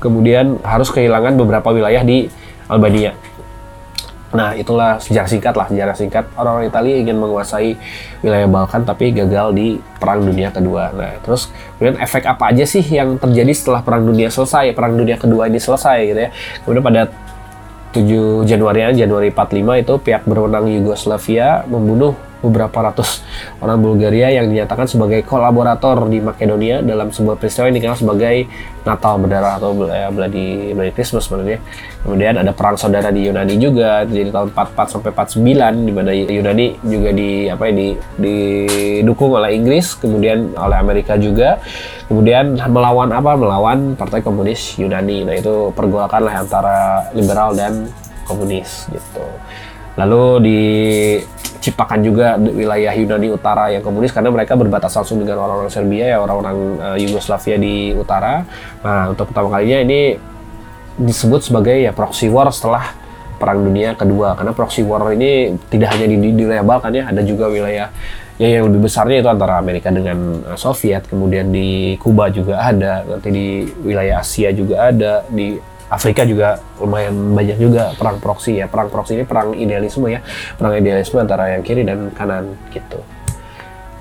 kemudian 0.00 0.56
harus 0.64 0.88
kehilangan 0.88 1.36
beberapa 1.36 1.68
wilayah 1.70 2.00
di 2.00 2.32
Albania. 2.66 3.12
Nah, 4.30 4.54
itulah 4.54 5.02
sejarah 5.02 5.26
singkat 5.26 5.54
lah, 5.58 5.66
sejarah 5.66 5.96
singkat 5.98 6.24
orang-orang 6.38 6.70
Italia 6.70 6.94
ingin 7.02 7.18
menguasai 7.18 7.74
wilayah 8.22 8.46
Balkan 8.46 8.86
tapi 8.86 9.10
gagal 9.10 9.50
di 9.58 9.82
Perang 9.98 10.22
Dunia 10.22 10.54
Kedua. 10.54 10.94
Nah, 10.94 11.18
terus 11.18 11.50
kemudian 11.76 11.98
efek 11.98 12.30
apa 12.30 12.54
aja 12.54 12.62
sih 12.62 12.82
yang 12.94 13.18
terjadi 13.18 13.50
setelah 13.50 13.82
Perang 13.82 14.06
Dunia 14.06 14.30
selesai, 14.30 14.70
Perang 14.70 14.94
Dunia 14.94 15.18
Kedua 15.18 15.50
ini 15.50 15.58
selesai 15.58 15.98
gitu 16.06 16.20
ya. 16.22 16.30
Kemudian 16.62 16.84
pada 16.86 17.02
7 17.90 18.46
Januari 18.46 18.86
Januari 18.94 19.34
45 19.34 19.82
itu 19.82 19.94
pihak 19.98 20.22
berwenang 20.24 20.70
Yugoslavia 20.70 21.66
membunuh 21.66 22.14
beberapa 22.40 22.90
ratus 22.90 23.24
orang 23.60 23.80
Bulgaria 23.80 24.32
yang 24.32 24.48
dinyatakan 24.48 24.88
sebagai 24.88 25.22
kolaborator 25.24 26.08
di 26.08 26.20
Makedonia 26.24 26.80
dalam 26.80 27.12
sebuah 27.12 27.36
peristiwa 27.36 27.68
yang 27.68 27.76
dikenal 27.76 27.96
sebagai 28.00 28.36
Natal 28.80 29.20
berdarah 29.20 29.60
atau 29.60 29.76
ya, 29.84 30.08
Bloody, 30.08 30.72
Bloody 30.72 30.92
Christmas 30.96 31.28
sebenarnya. 31.28 31.60
Kemudian 32.00 32.40
ada 32.40 32.52
perang 32.56 32.80
saudara 32.80 33.12
di 33.12 33.28
Yunani 33.28 33.60
juga 33.60 34.08
jadi 34.08 34.32
tahun 34.32 34.56
44 34.56 34.88
sampai 34.88 35.10
49 35.12 35.84
di 35.84 35.92
mana 35.92 36.10
Yunani 36.16 36.66
juga 36.80 37.10
di 37.12 37.30
apa 37.52 37.62
ya 37.68 37.72
di 37.76 37.88
didukung 38.16 39.36
oleh 39.36 39.52
Inggris, 39.52 39.92
kemudian 40.00 40.56
oleh 40.56 40.76
Amerika 40.80 41.20
juga. 41.20 41.60
Kemudian 42.08 42.56
melawan 42.72 43.12
apa? 43.12 43.36
Melawan 43.36 43.94
Partai 44.00 44.24
Komunis 44.24 44.80
Yunani. 44.80 45.28
Nah, 45.28 45.36
itu 45.36 45.70
pergolakan 45.76 46.20
lah 46.24 46.34
antara 46.40 46.76
liberal 47.12 47.52
dan 47.52 47.86
komunis 48.24 48.88
gitu. 48.88 49.26
Lalu 49.98 50.24
diciptakan 51.60 52.00
juga 52.00 52.40
wilayah 52.40 52.96
Yunani 52.96 53.28
Utara 53.28 53.68
yang 53.68 53.84
komunis 53.84 54.10
karena 54.16 54.32
mereka 54.32 54.56
berbatas 54.56 54.96
langsung 54.96 55.20
dengan 55.20 55.44
orang-orang 55.44 55.68
Serbia 55.68 56.16
ya 56.16 56.18
orang-orang 56.24 56.56
uh, 56.80 56.96
Yugoslavia 56.96 57.60
di 57.60 57.92
utara. 57.92 58.48
Nah 58.80 59.12
untuk 59.12 59.28
pertama 59.28 59.52
kalinya 59.52 59.84
ini 59.84 60.16
disebut 60.96 61.44
sebagai 61.44 61.76
ya 61.76 61.92
proxy 61.92 62.32
war 62.32 62.48
setelah 62.48 62.96
Perang 63.36 63.60
Dunia 63.60 63.92
Kedua 63.92 64.36
karena 64.36 64.56
proxy 64.56 64.80
war 64.80 65.04
ini 65.12 65.56
tidak 65.68 65.92
hanya 65.96 66.08
di, 66.08 66.16
di, 66.16 66.28
di 66.32 66.42
wilayah 66.48 66.64
Balkan 66.64 66.92
ya, 66.96 67.04
ada 67.12 67.20
juga 67.20 67.52
wilayah 67.52 67.92
ya 68.40 68.48
yang 68.56 68.72
lebih 68.72 68.88
besarnya 68.88 69.20
itu 69.20 69.28
antara 69.28 69.60
Amerika 69.60 69.92
dengan 69.92 70.40
uh, 70.48 70.56
Soviet, 70.56 71.04
kemudian 71.04 71.52
di 71.52 72.00
Kuba 72.00 72.32
juga 72.32 72.56
ada, 72.56 73.04
nanti 73.04 73.28
di 73.28 73.46
wilayah 73.84 74.24
Asia 74.24 74.48
juga 74.56 74.88
ada, 74.88 75.28
di 75.28 75.60
Afrika 75.90 76.22
juga 76.22 76.62
lumayan 76.78 77.34
banyak 77.34 77.58
juga 77.58 77.92
perang 77.98 78.22
proxy 78.22 78.62
ya. 78.62 78.70
Perang 78.70 78.88
proxy 78.88 79.18
ini 79.18 79.26
perang 79.26 79.52
idealisme 79.58 80.06
ya, 80.06 80.22
perang 80.54 80.78
idealisme 80.78 81.18
antara 81.18 81.52
yang 81.52 81.66
kiri 81.66 81.82
dan 81.82 82.14
kanan 82.14 82.54
gitu. 82.70 83.02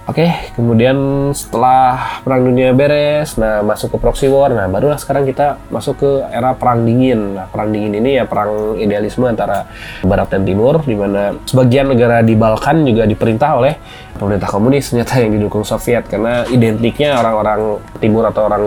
Oke, 0.09 0.25
kemudian 0.57 0.97
setelah 1.37 2.17
Perang 2.25 2.41
Dunia 2.41 2.73
beres, 2.73 3.37
nah 3.37 3.61
masuk 3.61 3.93
ke 3.93 3.97
proxy 4.01 4.25
war, 4.25 4.49
nah 4.49 4.65
barulah 4.65 4.97
sekarang 4.97 5.21
kita 5.21 5.61
masuk 5.69 6.01
ke 6.01 6.09
era 6.33 6.57
Perang 6.57 6.81
Dingin. 6.81 7.37
Nah, 7.37 7.45
Perang 7.45 7.69
Dingin 7.69 7.93
ini 7.93 8.17
ya 8.17 8.25
perang 8.25 8.73
idealisme 8.81 9.29
antara 9.29 9.69
Barat 10.01 10.33
dan 10.33 10.49
Timur, 10.49 10.81
di 10.81 10.97
mana 10.97 11.37
sebagian 11.45 11.93
negara 11.93 12.25
di 12.25 12.33
Balkan 12.33 12.89
juga 12.89 13.05
diperintah 13.05 13.61
oleh 13.61 13.77
pemerintah 14.17 14.49
komunis 14.49 14.89
ternyata 14.89 15.13
yang 15.21 15.29
didukung 15.29 15.61
Soviet, 15.61 16.09
karena 16.09 16.41
identiknya 16.49 17.21
orang-orang 17.21 17.77
Timur 18.01 18.25
atau 18.25 18.49
orang 18.49 18.65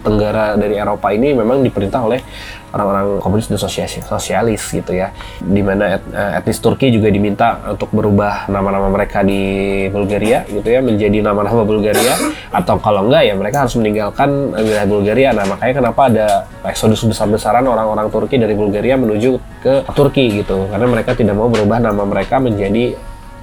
Tenggara 0.00 0.56
dari 0.56 0.80
Eropa 0.80 1.12
ini 1.12 1.36
memang 1.36 1.60
diperintah 1.60 2.00
oleh 2.02 2.20
orang-orang 2.70 3.18
komunis 3.18 3.50
dan 3.50 3.58
sosialis, 3.58 4.62
gitu 4.70 4.94
ya. 4.94 5.10
Di 5.42 5.58
mana 5.58 5.98
et, 5.98 6.04
eh, 6.14 6.38
etnis 6.38 6.62
Turki 6.62 6.94
juga 6.94 7.10
diminta 7.10 7.58
untuk 7.66 7.90
berubah 7.90 8.46
nama-nama 8.46 8.86
mereka 8.86 9.26
di 9.26 9.84
Bulgaria 9.90 10.46
gitu 10.46 10.70
ya 10.70 10.78
menjadi 10.78 11.18
nama-nama 11.18 11.66
Bulgaria 11.66 12.14
atau 12.54 12.78
kalau 12.78 13.10
enggak 13.10 13.26
ya 13.26 13.34
mereka 13.34 13.66
harus 13.66 13.74
meninggalkan 13.74 14.54
wilayah 14.54 14.86
Bulgaria. 14.86 15.28
Nah, 15.34 15.44
makanya 15.50 15.74
kenapa 15.82 16.00
ada 16.06 16.26
eksodus 16.62 17.02
besar-besaran 17.02 17.66
orang-orang 17.66 18.06
Turki 18.08 18.38
dari 18.38 18.54
Bulgaria 18.54 18.94
menuju 18.94 19.36
ke 19.60 19.74
Turki 19.92 20.40
gitu. 20.40 20.70
Karena 20.70 20.86
mereka 20.86 21.18
tidak 21.18 21.34
mau 21.34 21.50
berubah 21.50 21.82
nama 21.82 22.06
mereka 22.06 22.38
menjadi 22.38 22.94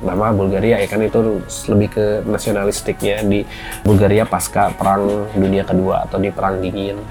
nama 0.04 0.30
Bulgaria 0.30 0.78
ya 0.78 0.88
kan 0.88 1.02
itu 1.02 1.42
lebih 1.74 1.90
ke 1.90 2.06
nasionalistiknya 2.26 3.26
di 3.26 3.42
Bulgaria 3.82 4.30
pasca 4.30 4.70
perang 4.74 5.30
dunia 5.34 5.66
kedua 5.66 6.06
atau 6.06 6.22
di 6.22 6.30
perang 6.30 6.62
dingin. 6.62 7.02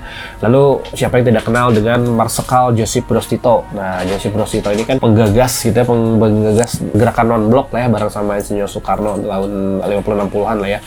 Lalu 0.42 0.86
siapa 0.94 1.18
yang 1.18 1.34
tidak 1.34 1.44
kenal 1.50 1.74
dengan 1.74 2.02
Marsekal 2.14 2.72
Josip 2.78 3.10
Broz 3.10 3.26
Tito? 3.26 3.66
Nah, 3.74 4.06
Josip 4.06 4.30
Broz 4.30 4.54
Tito 4.54 4.70
ini 4.70 4.86
kan 4.86 5.02
penggagas 5.02 5.66
gitu 5.66 5.74
ya, 5.74 5.86
penggagas 5.86 6.78
gerakan 6.94 7.26
non 7.26 7.44
blok 7.50 7.74
lah 7.74 7.86
ya 7.86 7.88
bareng 7.90 8.12
sama 8.12 8.38
Insinyur 8.38 8.70
Soekarno 8.70 9.18
tahun 9.18 9.82
50-60-an 9.82 10.56
lah 10.62 10.70
ya. 10.70 10.80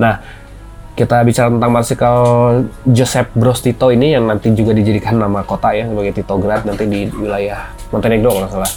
Nah, 0.00 0.14
kita 0.94 1.26
bicara 1.26 1.50
tentang 1.50 1.70
Marsikal 1.74 2.18
Josep 2.86 3.34
Broz 3.34 3.60
Tito 3.60 3.90
ini 3.90 4.14
yang 4.14 4.30
nanti 4.30 4.54
juga 4.54 4.70
dijadikan 4.70 5.18
nama 5.18 5.42
kota 5.42 5.74
ya 5.74 5.90
sebagai 5.90 6.14
Titograd 6.22 6.62
nanti 6.62 6.86
di 6.86 7.10
wilayah 7.10 7.74
Montenegro 7.90 8.30
kalau 8.30 8.48
salah. 8.48 8.72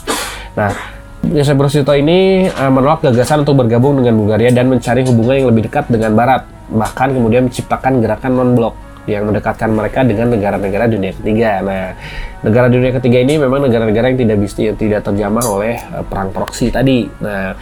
Nah, 0.58 0.97
Josep 1.26 1.58
Broz 1.58 1.74
ini 1.74 2.46
uh, 2.48 2.72
menolak 2.72 3.02
gagasan 3.02 3.42
untuk 3.42 3.66
bergabung 3.66 3.98
dengan 3.98 4.16
Bulgaria 4.22 4.54
dan 4.54 4.70
mencari 4.70 5.02
hubungan 5.02 5.36
yang 5.44 5.48
lebih 5.50 5.66
dekat 5.68 5.90
dengan 5.90 6.14
Barat, 6.14 6.46
bahkan 6.70 7.10
kemudian 7.10 7.50
menciptakan 7.50 8.00
gerakan 8.00 8.32
non-blok 8.38 8.76
yang 9.08 9.24
mendekatkan 9.24 9.72
mereka 9.72 10.04
dengan 10.04 10.36
negara-negara 10.36 10.86
dunia 10.92 11.16
ketiga. 11.16 11.64
Nah, 11.64 11.96
negara 12.44 12.68
dunia 12.68 12.92
ketiga 12.92 13.24
ini 13.24 13.40
memang 13.40 13.66
negara-negara 13.66 14.12
yang 14.14 14.20
tidak 14.20 14.38
bisa 14.44 14.76
tidak 14.76 15.02
terjamah 15.04 15.46
oleh 15.48 15.80
uh, 15.96 16.04
perang 16.04 16.30
proksi 16.30 16.70
tadi. 16.70 17.08
Nah, 17.24 17.56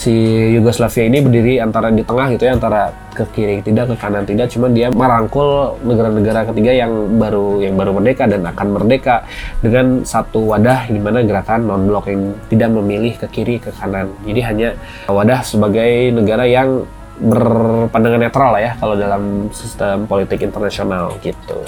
si 0.00 0.16
Yugoslavia 0.56 1.12
ini 1.12 1.20
berdiri 1.20 1.54
antara 1.60 1.92
di 1.92 2.00
tengah 2.00 2.32
gitu 2.32 2.48
ya 2.48 2.56
antara 2.56 2.88
ke 3.12 3.20
kiri 3.36 3.60
tidak 3.60 3.92
ke 3.92 3.94
kanan 4.00 4.24
tidak 4.24 4.48
cuma 4.48 4.72
dia 4.72 4.88
merangkul 4.88 5.76
negara-negara 5.84 6.48
ketiga 6.48 6.72
yang 6.72 7.20
baru 7.20 7.60
yang 7.60 7.76
baru 7.76 7.92
merdeka 8.00 8.24
dan 8.24 8.48
akan 8.48 8.80
merdeka 8.80 9.28
dengan 9.60 10.00
satu 10.00 10.56
wadah 10.56 10.88
di 10.88 10.96
mana 10.96 11.20
gerakan 11.20 11.68
non 11.68 11.84
blok 11.84 12.08
yang 12.08 12.32
tidak 12.48 12.72
memilih 12.72 13.12
ke 13.20 13.26
kiri 13.28 13.60
ke 13.60 13.76
kanan. 13.76 14.08
Jadi 14.24 14.40
hanya 14.40 14.68
wadah 15.04 15.44
sebagai 15.44 16.16
negara 16.16 16.48
yang 16.48 16.88
berpandangan 17.20 18.24
netral 18.24 18.56
lah 18.56 18.62
ya 18.64 18.72
kalau 18.80 18.96
dalam 18.96 19.52
sistem 19.52 20.08
politik 20.08 20.40
internasional 20.40 21.12
gitu. 21.20 21.60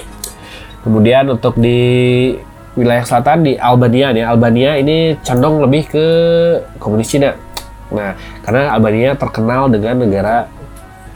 Kemudian 0.81 1.29
untuk 1.29 1.61
di 1.61 2.33
wilayah 2.81 3.05
selatan 3.05 3.45
di 3.45 3.53
Albania 3.61 4.17
nih 4.17 4.25
Albania 4.25 4.81
ini 4.81 5.21
condong 5.21 5.61
lebih 5.61 5.93
ke 5.93 6.07
komunis 6.81 7.13
Cina 7.13 7.52
Nah, 7.93 8.17
karena 8.43 8.73
Albania 8.73 9.13
terkenal 9.15 9.69
dengan 9.69 10.03
negara 10.03 10.49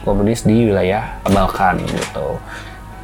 komunis 0.07 0.47
di 0.47 0.71
wilayah 0.71 1.19
Balkan 1.27 1.83
gitu. 1.83 2.39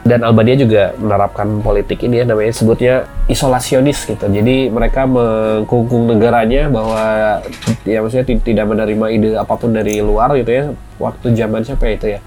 Dan 0.04 0.20
Albania 0.20 0.60
juga 0.60 0.92
menerapkan 1.00 1.64
politik 1.64 2.04
ini 2.04 2.20
ya 2.20 2.26
namanya 2.28 2.52
sebutnya 2.52 3.08
isolasionis 3.32 4.04
gitu. 4.04 4.28
Jadi 4.28 4.68
mereka 4.68 5.08
mengkungkung 5.08 6.12
negaranya 6.12 6.68
bahwa 6.68 7.04
ya 7.88 8.04
maksudnya 8.04 8.28
tidak 8.36 8.68
menerima 8.68 9.06
ide 9.16 9.30
apa 9.40 9.56
pun 9.56 9.72
dari 9.72 10.04
luar 10.04 10.36
gitu 10.36 10.52
ya. 10.52 10.64
Waktu 11.00 11.32
zaman 11.40 11.64
siapa 11.64 11.88
itu 11.88 12.20
ya? 12.20 12.22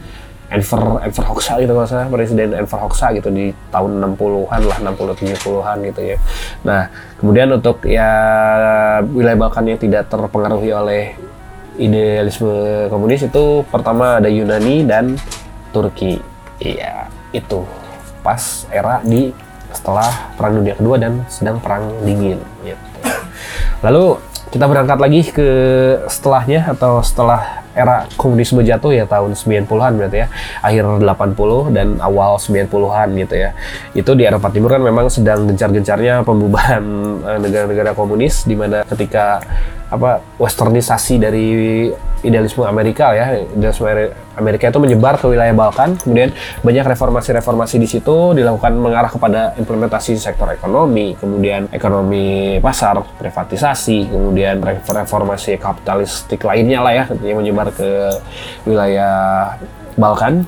Enver 0.47 1.03
Enver 1.03 1.25
Hoxha 1.27 1.59
gitu 1.59 1.75
saya 1.91 2.07
presiden 2.07 2.55
Enver 2.55 2.81
Hoxha 2.81 3.11
gitu 3.13 3.29
di 3.35 3.51
tahun 3.75 3.99
60-an 4.15 4.61
lah 4.63 4.79
60 4.79 5.37
70-an 5.37 5.77
gitu 5.91 6.01
ya. 6.01 6.17
Nah, 6.65 6.89
kemudian 7.19 7.51
untuk 7.51 7.83
ya 7.85 8.09
wilayah 9.05 9.37
Balkan 9.37 9.69
yang 9.69 9.77
tidak 9.77 10.09
terpengaruhi 10.09 10.71
oleh 10.73 11.19
idealisme 11.77 12.89
komunis 12.89 13.25
itu 13.25 13.65
pertama 13.69 14.19
ada 14.21 14.29
Yunani 14.29 14.85
dan 14.85 15.17
Turki. 15.71 16.21
Iya, 16.61 17.13
itu 17.37 17.63
pas 18.25 18.65
era 18.73 19.05
di 19.05 19.31
setelah 19.71 20.33
Perang 20.41 20.63
Dunia 20.63 20.75
Kedua 20.75 20.97
dan 20.97 21.23
sedang 21.29 21.61
Perang 21.61 21.85
Dingin. 22.03 22.41
Gitu. 22.65 22.85
Lalu 23.85 24.17
kita 24.49 24.65
berangkat 24.71 24.99
lagi 25.03 25.21
ke 25.35 25.49
setelahnya 26.09 26.71
atau 26.73 27.03
setelah 27.05 27.67
era 27.77 28.09
komunisme 28.17 28.65
jatuh 28.65 28.89
ya 28.89 29.05
tahun 29.05 29.37
90-an 29.37 29.93
berarti 30.01 30.25
ya 30.25 30.27
akhir 30.65 31.05
80 31.05 31.77
dan 31.77 32.01
awal 32.01 32.41
90-an 32.41 33.09
gitu 33.21 33.35
ya 33.37 33.51
itu 33.93 34.11
di 34.17 34.25
Eropa 34.25 34.49
Timur 34.49 34.73
kan 34.73 34.81
memang 34.81 35.13
sedang 35.13 35.45
gencar-gencarnya 35.45 36.25
pembubaran 36.25 36.85
eh, 37.21 37.39
negara-negara 37.43 37.93
komunis 37.93 38.49
di 38.49 38.57
mana 38.57 38.81
ketika 38.89 39.45
apa 39.87 40.19
westernisasi 40.43 41.15
dari 41.23 41.47
idealisme 42.27 42.67
Amerika 42.67 43.15
ya. 43.15 43.39
Idealisme 43.55 43.87
Amerika 44.37 44.69
itu 44.69 44.81
menyebar 44.83 45.17
ke 45.17 45.31
wilayah 45.31 45.55
Balkan. 45.55 45.95
Kemudian 46.01 46.35
banyak 46.63 46.85
reformasi-reformasi 46.97 47.77
di 47.79 47.89
situ 47.89 48.35
dilakukan 48.35 48.75
mengarah 48.75 49.11
kepada 49.11 49.55
implementasi 49.57 50.19
sektor 50.19 50.51
ekonomi 50.53 51.17
kemudian 51.17 51.69
ekonomi 51.73 52.59
pasar 52.61 53.01
privatisasi 53.17 54.11
kemudian 54.13 54.61
reformasi 54.63 55.57
kapitalistik 55.57 56.43
lainnya 56.45 56.81
lah 56.83 56.93
ya 56.93 57.05
yang 57.23 57.41
menyebar 57.41 57.71
ke 57.73 57.91
wilayah 58.67 59.55
Balkan 59.97 60.45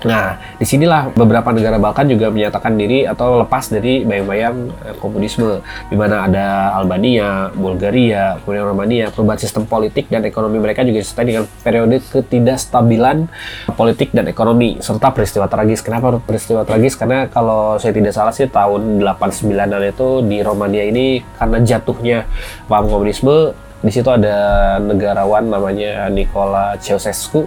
Nah, 0.00 0.40
di 0.56 0.64
sinilah 0.64 1.12
beberapa 1.12 1.52
negara 1.52 1.76
Balkan 1.76 2.08
juga 2.08 2.32
menyatakan 2.32 2.72
diri 2.72 3.04
atau 3.04 3.44
lepas 3.44 3.68
dari 3.68 4.00
bayang-bayang 4.08 4.72
eh, 4.88 4.96
komunisme, 4.96 5.60
di 5.92 5.96
mana 5.96 6.24
ada 6.24 6.72
Albania, 6.80 7.52
Bulgaria, 7.52 8.40
kemudian 8.40 8.64
Romania, 8.64 9.06
perubahan 9.12 9.36
sistem 9.36 9.68
politik 9.68 10.08
dan 10.08 10.24
ekonomi 10.24 10.56
mereka 10.56 10.88
juga 10.88 11.04
disertai 11.04 11.26
dengan 11.28 11.44
periode 11.60 12.00
ketidakstabilan 12.00 13.28
politik 13.76 14.16
dan 14.16 14.24
ekonomi, 14.32 14.80
serta 14.80 15.12
peristiwa 15.12 15.44
tragis. 15.52 15.84
Kenapa 15.84 16.16
peristiwa 16.16 16.64
tragis? 16.64 16.96
Karena 16.96 17.28
kalau 17.28 17.76
saya 17.76 17.92
tidak 17.92 18.16
salah 18.16 18.32
sih 18.32 18.48
tahun 18.48 19.04
89-an 19.04 19.84
itu 19.84 20.24
di 20.24 20.40
Romania 20.40 20.84
ini 20.88 21.20
karena 21.36 21.60
jatuhnya 21.60 22.24
paham 22.72 22.88
komunisme, 22.88 23.52
di 23.84 23.92
situ 23.92 24.08
ada 24.08 24.76
negarawan 24.80 25.48
namanya 25.52 26.08
Nicola 26.08 26.76
Ceausescu. 26.80 27.44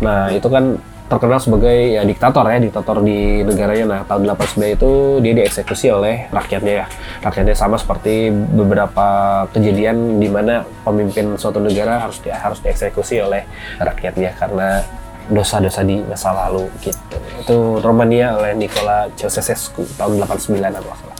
Nah, 0.00 0.32
itu 0.32 0.48
kan 0.48 0.80
terkenal 1.10 1.42
sebagai 1.42 1.98
ya 1.98 2.06
diktator 2.06 2.46
ya 2.46 2.62
diktator 2.62 3.02
di 3.02 3.42
negaranya 3.42 3.84
nah 3.90 4.00
tahun 4.06 4.30
89 4.30 4.78
itu 4.78 4.90
dia 5.18 5.32
dieksekusi 5.42 5.90
oleh 5.90 6.30
rakyatnya 6.30 6.74
ya. 6.80 6.86
Rakyatnya 7.26 7.56
sama 7.58 7.74
seperti 7.74 8.30
beberapa 8.30 9.42
kejadian 9.50 10.22
di 10.22 10.30
mana 10.30 10.62
pemimpin 10.86 11.34
suatu 11.34 11.58
negara 11.58 12.06
harus 12.06 12.22
di, 12.22 12.30
harus 12.30 12.62
dieksekusi 12.62 13.18
oleh 13.18 13.42
rakyatnya 13.82 14.38
karena 14.38 14.86
dosa-dosa 15.26 15.82
di 15.82 15.98
masa 16.06 16.30
lalu 16.30 16.70
gitu. 16.78 17.18
Itu 17.42 17.58
Romania 17.82 18.38
oleh 18.38 18.54
Nicola 18.54 19.10
Ceausescu 19.18 19.82
tahun 19.98 20.22
89 20.22 20.62
atau 20.78 20.94
salah 20.94 21.18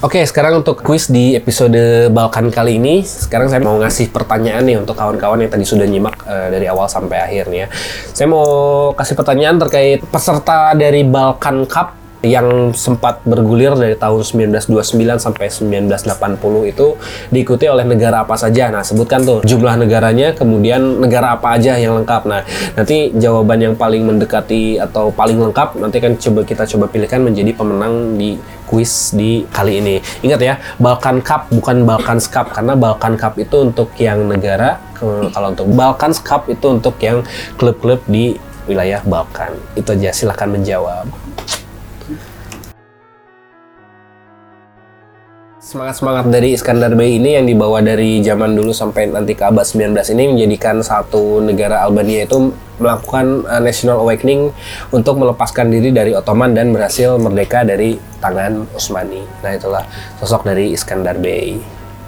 Oke, 0.00 0.24
sekarang 0.24 0.64
untuk 0.64 0.80
kuis 0.80 1.12
di 1.12 1.36
episode 1.36 2.08
Balkan 2.08 2.48
kali 2.48 2.80
ini, 2.80 3.04
sekarang 3.04 3.52
saya 3.52 3.60
mau 3.60 3.76
ngasih 3.76 4.08
pertanyaan 4.08 4.64
nih 4.64 4.80
untuk 4.80 4.96
kawan-kawan 4.96 5.44
yang 5.44 5.52
tadi 5.52 5.68
sudah 5.68 5.84
nyimak 5.84 6.16
uh, 6.24 6.48
dari 6.48 6.64
awal 6.64 6.88
sampai 6.88 7.20
akhir 7.20 7.52
nih 7.52 7.60
ya. 7.60 7.66
Saya 8.16 8.32
mau 8.32 8.48
kasih 8.96 9.12
pertanyaan 9.12 9.60
terkait 9.60 10.00
peserta 10.08 10.72
dari 10.72 11.04
Balkan 11.04 11.68
Cup 11.68 12.01
yang 12.22 12.70
sempat 12.70 13.18
bergulir 13.26 13.74
dari 13.74 13.98
tahun 13.98 14.22
1929 14.22 15.18
sampai 15.18 15.46
1980 15.50 16.70
itu 16.70 16.86
diikuti 17.34 17.66
oleh 17.66 17.82
negara 17.82 18.22
apa 18.22 18.38
saja. 18.38 18.70
Nah, 18.70 18.86
sebutkan 18.86 19.26
tuh 19.26 19.42
jumlah 19.42 19.74
negaranya, 19.74 20.30
kemudian 20.30 21.02
negara 21.02 21.34
apa 21.34 21.58
aja 21.58 21.74
yang 21.74 21.98
lengkap. 21.98 22.22
Nah, 22.30 22.46
nanti 22.78 23.10
jawaban 23.18 23.58
yang 23.58 23.74
paling 23.74 24.06
mendekati 24.06 24.78
atau 24.78 25.10
paling 25.10 25.38
lengkap 25.38 25.82
nanti 25.82 25.98
kan 25.98 26.14
coba 26.14 26.40
kita 26.46 26.62
coba 26.70 26.86
pilihkan 26.86 27.26
menjadi 27.26 27.50
pemenang 27.58 28.14
di 28.14 28.38
kuis 28.70 29.12
di 29.12 29.44
kali 29.50 29.82
ini. 29.82 29.96
Ingat 30.22 30.40
ya, 30.40 30.54
Balkan 30.78 31.20
Cup 31.20 31.50
bukan 31.52 31.84
Balkan 31.84 32.22
Cup 32.22 32.54
karena 32.54 32.78
Balkan 32.78 33.18
Cup 33.18 33.36
itu 33.36 33.66
untuk 33.66 33.92
yang 33.98 34.24
negara, 34.30 34.80
kalau 35.34 35.52
untuk 35.52 35.68
Balkan 35.74 36.14
Cup 36.16 36.48
itu 36.48 36.66
untuk 36.70 36.96
yang 37.02 37.26
klub-klub 37.58 38.00
di 38.08 38.38
wilayah 38.64 39.02
Balkan. 39.04 39.58
Itu 39.76 39.92
aja, 39.92 40.14
silahkan 40.14 40.48
menjawab. 40.48 41.21
Semangat-semangat 45.72 46.28
dari 46.28 46.52
Iskandar 46.52 46.92
Bey 46.92 47.16
ini 47.16 47.32
yang 47.32 47.48
dibawa 47.48 47.80
dari 47.80 48.20
zaman 48.20 48.52
dulu 48.52 48.76
sampai 48.76 49.08
nanti 49.08 49.32
ke 49.32 49.40
abad 49.40 49.64
19 49.64 49.96
ini 50.12 50.36
menjadikan 50.36 50.84
satu 50.84 51.40
negara 51.40 51.80
Albania 51.80 52.28
itu 52.28 52.52
melakukan 52.76 53.48
uh, 53.48 53.56
national 53.56 54.04
awakening 54.04 54.52
untuk 54.92 55.16
melepaskan 55.16 55.72
diri 55.72 55.88
dari 55.88 56.12
Ottoman 56.12 56.52
dan 56.52 56.76
berhasil 56.76 57.16
merdeka 57.16 57.64
dari 57.64 57.96
tangan 58.20 58.68
Utsmani. 58.76 59.24
Nah 59.40 59.56
itulah 59.56 59.88
sosok 60.20 60.44
dari 60.44 60.76
Iskandar 60.76 61.16
Bey. 61.16 61.56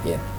Yeah. 0.05 0.34